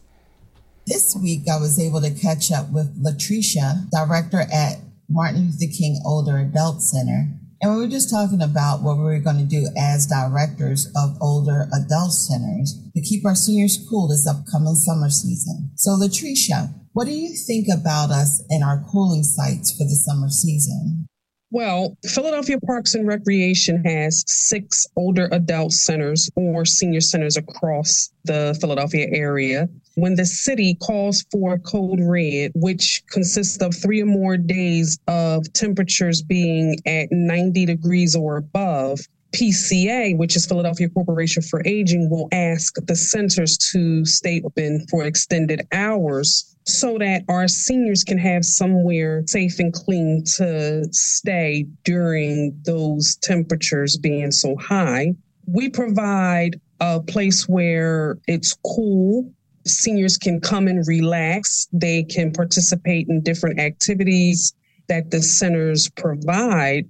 This 0.86 1.16
week, 1.20 1.42
I 1.50 1.58
was 1.58 1.80
able 1.80 2.00
to 2.00 2.10
catch 2.10 2.52
up 2.52 2.70
with 2.70 3.02
Latricia, 3.02 3.90
director 3.90 4.42
at 4.52 4.78
Martin 5.08 5.50
Luther 5.50 5.72
King 5.76 6.00
Older 6.06 6.38
Adult 6.38 6.80
Center. 6.80 7.28
And 7.60 7.74
we 7.74 7.80
were 7.80 7.88
just 7.88 8.08
talking 8.08 8.40
about 8.40 8.82
what 8.82 8.96
we 8.96 9.02
were 9.02 9.18
going 9.18 9.38
to 9.38 9.44
do 9.44 9.66
as 9.76 10.06
directors 10.06 10.86
of 10.96 11.18
older 11.20 11.68
adult 11.74 12.12
centers 12.12 12.78
to 12.94 13.02
keep 13.02 13.26
our 13.26 13.34
seniors 13.34 13.84
cool 13.90 14.08
this 14.08 14.26
upcoming 14.26 14.76
summer 14.76 15.10
season. 15.10 15.72
So, 15.74 15.90
Latricia, 15.90 16.72
what 16.92 17.06
do 17.06 17.12
you 17.12 17.34
think 17.34 17.66
about 17.68 18.10
us 18.10 18.42
and 18.50 18.64
our 18.64 18.82
cooling 18.90 19.22
sites 19.22 19.72
for 19.76 19.84
the 19.84 19.94
summer 19.94 20.28
season? 20.28 21.06
Well, 21.52 21.96
Philadelphia 22.06 22.60
Parks 22.60 22.94
and 22.94 23.08
Recreation 23.08 23.84
has 23.84 24.22
six 24.28 24.86
older 24.96 25.28
adult 25.32 25.72
centers 25.72 26.30
or 26.36 26.64
senior 26.64 27.00
centers 27.00 27.36
across 27.36 28.10
the 28.24 28.56
Philadelphia 28.60 29.08
area. 29.10 29.68
When 29.96 30.14
the 30.14 30.26
city 30.26 30.76
calls 30.76 31.24
for 31.32 31.58
code 31.58 31.98
red, 32.00 32.52
which 32.54 33.02
consists 33.10 33.60
of 33.62 33.74
three 33.74 34.00
or 34.00 34.06
more 34.06 34.36
days 34.36 34.98
of 35.08 35.52
temperatures 35.52 36.22
being 36.22 36.76
at 36.86 37.08
90 37.10 37.66
degrees 37.66 38.14
or 38.14 38.36
above, 38.36 39.00
PCA, 39.34 40.16
which 40.16 40.36
is 40.36 40.46
Philadelphia 40.46 40.88
Corporation 40.88 41.42
for 41.42 41.62
Aging, 41.64 42.10
will 42.10 42.28
ask 42.32 42.74
the 42.86 42.96
centers 42.96 43.56
to 43.72 44.04
stay 44.04 44.40
open 44.44 44.86
for 44.88 45.04
extended 45.04 45.66
hours 45.72 46.56
so 46.78 46.98
that 46.98 47.24
our 47.28 47.48
seniors 47.48 48.04
can 48.04 48.18
have 48.18 48.44
somewhere 48.44 49.22
safe 49.26 49.58
and 49.58 49.72
clean 49.72 50.24
to 50.36 50.84
stay 50.92 51.66
during 51.84 52.58
those 52.64 53.16
temperatures 53.16 53.96
being 53.96 54.30
so 54.30 54.56
high. 54.56 55.14
We 55.46 55.68
provide 55.68 56.60
a 56.80 57.00
place 57.00 57.48
where 57.48 58.18
it's 58.26 58.56
cool. 58.64 59.32
Seniors 59.66 60.16
can 60.16 60.40
come 60.40 60.68
and 60.68 60.86
relax. 60.86 61.68
They 61.72 62.04
can 62.04 62.32
participate 62.32 63.08
in 63.08 63.22
different 63.22 63.60
activities 63.60 64.54
that 64.88 65.10
the 65.10 65.22
centers 65.22 65.88
provide, 65.90 66.88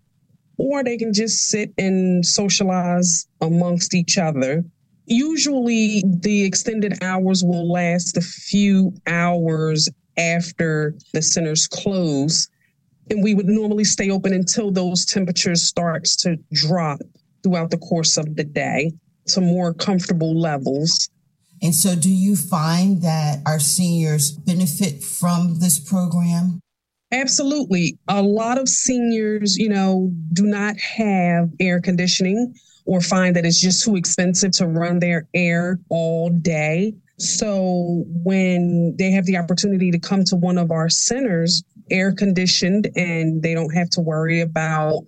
or 0.56 0.84
they 0.84 0.96
can 0.96 1.12
just 1.12 1.48
sit 1.48 1.72
and 1.76 2.24
socialize 2.24 3.26
amongst 3.40 3.94
each 3.94 4.18
other 4.18 4.64
usually 5.10 6.02
the 6.06 6.44
extended 6.44 7.02
hours 7.02 7.42
will 7.44 7.70
last 7.70 8.16
a 8.16 8.20
few 8.20 8.94
hours 9.06 9.88
after 10.16 10.94
the 11.12 11.20
centers 11.20 11.66
close 11.66 12.48
and 13.10 13.24
we 13.24 13.34
would 13.34 13.46
normally 13.46 13.84
stay 13.84 14.10
open 14.10 14.32
until 14.32 14.70
those 14.70 15.04
temperatures 15.04 15.66
starts 15.66 16.14
to 16.14 16.36
drop 16.52 17.00
throughout 17.42 17.70
the 17.70 17.78
course 17.78 18.16
of 18.16 18.36
the 18.36 18.44
day 18.44 18.92
to 19.26 19.40
more 19.40 19.74
comfortable 19.74 20.38
levels. 20.38 21.10
And 21.60 21.74
so 21.74 21.96
do 21.96 22.10
you 22.10 22.36
find 22.36 23.02
that 23.02 23.40
our 23.46 23.58
seniors 23.58 24.30
benefit 24.30 25.02
from 25.02 25.58
this 25.58 25.78
program? 25.78 26.60
Absolutely. 27.12 27.98
A 28.06 28.22
lot 28.22 28.58
of 28.58 28.68
seniors 28.68 29.56
you 29.56 29.68
know 29.68 30.12
do 30.32 30.46
not 30.46 30.78
have 30.78 31.50
air 31.58 31.80
conditioning 31.80 32.54
or 32.84 33.00
find 33.00 33.36
that 33.36 33.44
it's 33.44 33.60
just 33.60 33.84
too 33.84 33.96
expensive 33.96 34.52
to 34.52 34.66
run 34.66 34.98
their 34.98 35.26
air 35.34 35.78
all 35.88 36.30
day. 36.30 36.94
So 37.18 38.04
when 38.08 38.96
they 38.96 39.10
have 39.10 39.26
the 39.26 39.36
opportunity 39.36 39.90
to 39.90 39.98
come 39.98 40.24
to 40.24 40.36
one 40.36 40.56
of 40.56 40.70
our 40.70 40.88
centers, 40.88 41.62
air 41.90 42.12
conditioned, 42.12 42.88
and 42.96 43.42
they 43.42 43.54
don't 43.54 43.74
have 43.74 43.90
to 43.90 44.00
worry 44.00 44.40
about 44.40 45.04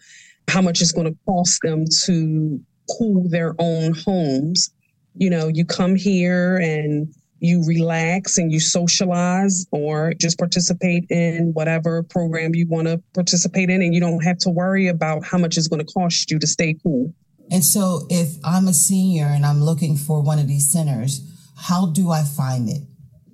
how 0.48 0.60
much 0.60 0.80
it's 0.80 0.92
going 0.92 1.06
to 1.06 1.18
cost 1.26 1.60
them 1.62 1.84
to 2.04 2.60
cool 2.90 3.28
their 3.28 3.54
own 3.58 3.94
homes. 3.94 4.70
You 5.14 5.30
know, 5.30 5.48
you 5.48 5.64
come 5.64 5.96
here 5.96 6.58
and 6.58 7.12
you 7.40 7.64
relax 7.66 8.38
and 8.38 8.52
you 8.52 8.60
socialize 8.60 9.66
or 9.72 10.14
just 10.14 10.38
participate 10.38 11.04
in 11.10 11.52
whatever 11.54 12.02
program 12.04 12.54
you 12.54 12.68
want 12.68 12.86
to 12.86 13.02
participate 13.14 13.68
in 13.68 13.82
and 13.82 13.94
you 13.94 14.00
don't 14.00 14.22
have 14.22 14.38
to 14.38 14.50
worry 14.50 14.86
about 14.86 15.24
how 15.24 15.38
much 15.38 15.56
it's 15.56 15.66
going 15.66 15.84
to 15.84 15.92
cost 15.92 16.30
you 16.30 16.38
to 16.38 16.46
stay 16.46 16.76
cool. 16.82 17.12
And 17.50 17.64
so 17.64 18.06
if 18.08 18.36
I'm 18.44 18.68
a 18.68 18.72
senior 18.72 19.26
and 19.26 19.44
I'm 19.44 19.62
looking 19.62 19.96
for 19.96 20.22
one 20.22 20.38
of 20.38 20.48
these 20.48 20.72
centers, 20.72 21.20
how 21.56 21.86
do 21.86 22.10
I 22.10 22.22
find 22.22 22.68
it? 22.68 22.82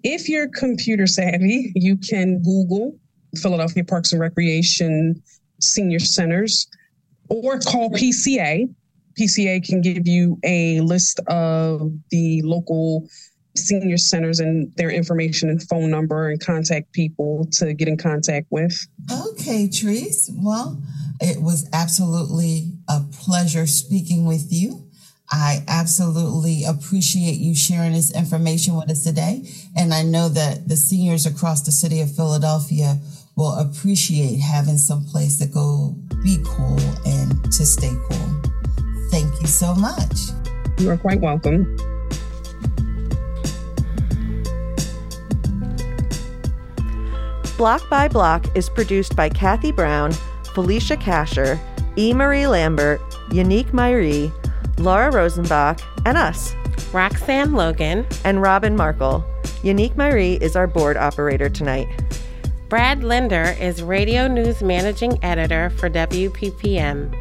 If 0.03 0.29
you're 0.29 0.49
computer 0.49 1.07
savvy, 1.07 1.73
you 1.75 1.97
can 1.97 2.43
Google 2.43 2.99
Philadelphia 3.37 3.85
Parks 3.85 4.13
and 4.13 4.21
Recreation 4.21 5.23
Senior 5.61 5.99
Centers 5.99 6.69
or 7.29 7.59
call 7.61 7.91
PCA. 7.91 8.69
PCA 9.19 9.65
can 9.65 9.81
give 9.81 10.07
you 10.07 10.39
a 10.45 10.81
list 10.81 11.21
of 11.27 11.93
the 12.11 12.41
local 12.43 13.09
senior 13.57 13.97
centers 13.97 14.39
and 14.39 14.73
their 14.77 14.91
information 14.91 15.49
and 15.49 15.63
phone 15.69 15.91
number 15.91 16.31
and 16.31 16.41
contact 16.41 16.93
people 16.93 17.47
to 17.53 17.75
get 17.75 17.89
in 17.89 17.97
contact 17.97 18.47
with. 18.51 18.87
Okay, 19.31 19.69
Trees. 19.69 20.31
Well, 20.37 20.81
it 21.21 21.43
was 21.43 21.69
absolutely 21.73 22.73
a 22.89 23.01
pleasure 23.13 23.67
speaking 23.67 24.25
with 24.25 24.53
you. 24.53 24.85
I 25.31 25.63
absolutely 25.69 26.65
appreciate 26.65 27.39
you 27.39 27.55
sharing 27.55 27.93
this 27.93 28.15
information 28.15 28.77
with 28.77 28.91
us 28.91 29.05
today. 29.05 29.47
And 29.77 29.93
I 29.93 30.03
know 30.03 30.29
that 30.31 30.69
the 30.69 30.77
seniors 30.77 31.27
across 31.27 31.63
the 31.63 31.73
city 31.73 32.01
of 32.01 32.15
Philadelphia 32.15 32.99
will 33.37 33.55
appreciate 33.59 34.41
having 34.41 34.79
some 34.79 35.05
place 35.05 35.39
to 35.39 35.47
go 35.47 35.95
be 36.23 36.39
cool 36.45 36.81
and 37.05 37.45
to 37.53 37.67
stay 37.67 37.93
cool. 38.09 38.43
Thank 39.11 39.41
you 39.41 39.47
so 39.47 39.75
much. 39.75 40.31
You 40.79 40.91
are 40.91 40.97
quite 40.97 41.21
welcome. 41.21 41.77
Block 47.57 47.89
by 47.91 48.07
Block 48.07 48.47
is 48.57 48.69
produced 48.69 49.17
by 49.17 49.29
Cathy 49.29 49.73
Brown 49.73 50.13
Felicia 50.59 50.97
Casher, 50.97 51.57
E. 51.97 52.13
Marie 52.13 52.49
Lambert, 52.49 53.01
Yonique 53.29 53.71
Myrie, 53.71 54.33
Lara 54.77 55.13
Rosenbach, 55.13 55.81
and 56.05 56.19
us, 56.19 56.53
Roxanne 56.93 57.53
Logan, 57.53 58.05
and 58.25 58.43
Robin 58.43 58.75
Markle. 58.75 59.25
Yonique 59.63 59.95
Myrie 59.95 60.43
is 60.43 60.57
our 60.57 60.67
board 60.67 60.97
operator 60.97 61.49
tonight. 61.49 61.87
Brad 62.69 63.05
Linder 63.05 63.55
is 63.61 63.85
Radio 63.85 64.27
News 64.27 64.61
Managing 64.61 65.23
Editor 65.23 65.71
for 65.71 65.89
WPPM. 65.89 67.15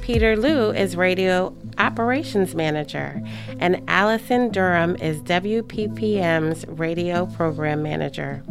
Peter 0.00 0.36
Liu 0.36 0.70
is 0.70 0.96
Radio 0.96 1.52
Operations 1.78 2.54
Manager, 2.54 3.20
and 3.58 3.82
Allison 3.88 4.50
Durham 4.50 4.94
is 4.96 5.20
WPPM's 5.22 6.64
Radio 6.68 7.26
Program 7.26 7.82
Manager. 7.82 8.44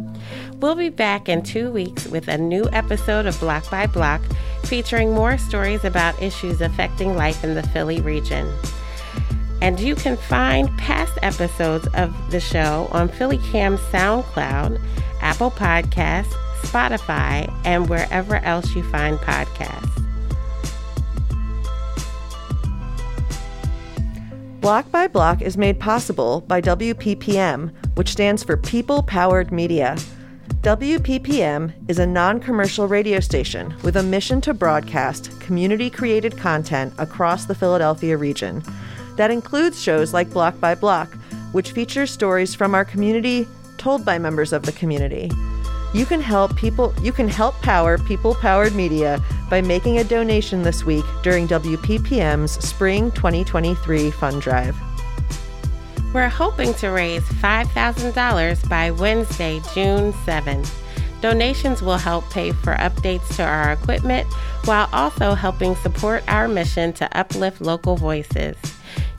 We'll 0.60 0.76
be 0.76 0.88
back 0.88 1.28
in 1.28 1.42
two 1.42 1.70
weeks 1.70 2.06
with 2.06 2.28
a 2.28 2.38
new 2.38 2.68
episode 2.72 3.26
of 3.26 3.38
Block 3.38 3.70
by 3.70 3.86
Block 3.86 4.22
featuring 4.64 5.12
more 5.12 5.36
stories 5.36 5.84
about 5.84 6.20
issues 6.22 6.60
affecting 6.60 7.16
life 7.16 7.44
in 7.44 7.54
the 7.54 7.62
Philly 7.62 8.00
region. 8.00 8.50
And 9.60 9.78
you 9.78 9.94
can 9.94 10.16
find 10.16 10.68
past 10.78 11.12
episodes 11.22 11.86
of 11.94 12.14
the 12.30 12.40
show 12.40 12.88
on 12.92 13.08
PhillyCam's 13.08 13.80
SoundCloud, 13.92 14.80
Apple 15.20 15.50
Podcasts, 15.50 16.32
Spotify, 16.62 17.52
and 17.64 17.88
wherever 17.88 18.36
else 18.36 18.74
you 18.74 18.82
find 18.84 19.18
podcasts. 19.18 19.90
Block 24.60 24.90
by 24.90 25.08
Block 25.08 25.42
is 25.42 25.58
made 25.58 25.78
possible 25.78 26.40
by 26.42 26.62
WPPM, 26.62 27.70
which 27.96 28.12
stands 28.12 28.42
for 28.42 28.56
People 28.56 29.02
Powered 29.02 29.52
Media. 29.52 29.98
WPPM 30.48 31.72
is 31.88 31.98
a 31.98 32.06
non 32.06 32.38
commercial 32.38 32.86
radio 32.86 33.20
station 33.20 33.74
with 33.82 33.96
a 33.96 34.02
mission 34.02 34.40
to 34.42 34.52
broadcast 34.52 35.38
community 35.40 35.88
created 35.88 36.36
content 36.36 36.92
across 36.98 37.46
the 37.46 37.54
Philadelphia 37.54 38.16
region. 38.16 38.62
That 39.16 39.30
includes 39.30 39.80
shows 39.82 40.12
like 40.12 40.30
Block 40.30 40.58
by 40.60 40.74
Block, 40.74 41.12
which 41.52 41.72
features 41.72 42.10
stories 42.10 42.54
from 42.54 42.74
our 42.74 42.84
community 42.84 43.46
told 43.78 44.04
by 44.04 44.18
members 44.18 44.52
of 44.52 44.62
the 44.62 44.72
community. 44.72 45.30
You 45.94 46.04
can 46.04 46.20
help 46.20 46.56
people 46.56 46.94
you 47.00 47.12
can 47.12 47.28
help 47.28 47.54
power 47.62 47.96
people 47.98 48.34
powered 48.34 48.74
media 48.74 49.22
by 49.48 49.60
making 49.60 49.98
a 49.98 50.04
donation 50.04 50.62
this 50.62 50.84
week 50.84 51.04
during 51.22 51.46
WPPM's 51.48 52.52
Spring 52.66 53.10
2023 53.12 54.10
fund 54.10 54.42
drive. 54.42 54.76
We're 56.14 56.28
hoping 56.28 56.72
to 56.74 56.90
raise 56.90 57.24
$5,000 57.24 58.68
by 58.68 58.92
Wednesday, 58.92 59.60
June 59.74 60.12
7th. 60.12 60.70
Donations 61.20 61.82
will 61.82 61.96
help 61.96 62.30
pay 62.30 62.52
for 62.52 62.76
updates 62.76 63.34
to 63.34 63.42
our 63.42 63.72
equipment 63.72 64.32
while 64.64 64.88
also 64.92 65.34
helping 65.34 65.74
support 65.74 66.22
our 66.28 66.46
mission 66.46 66.92
to 66.94 67.18
uplift 67.18 67.60
local 67.60 67.96
voices. 67.96 68.56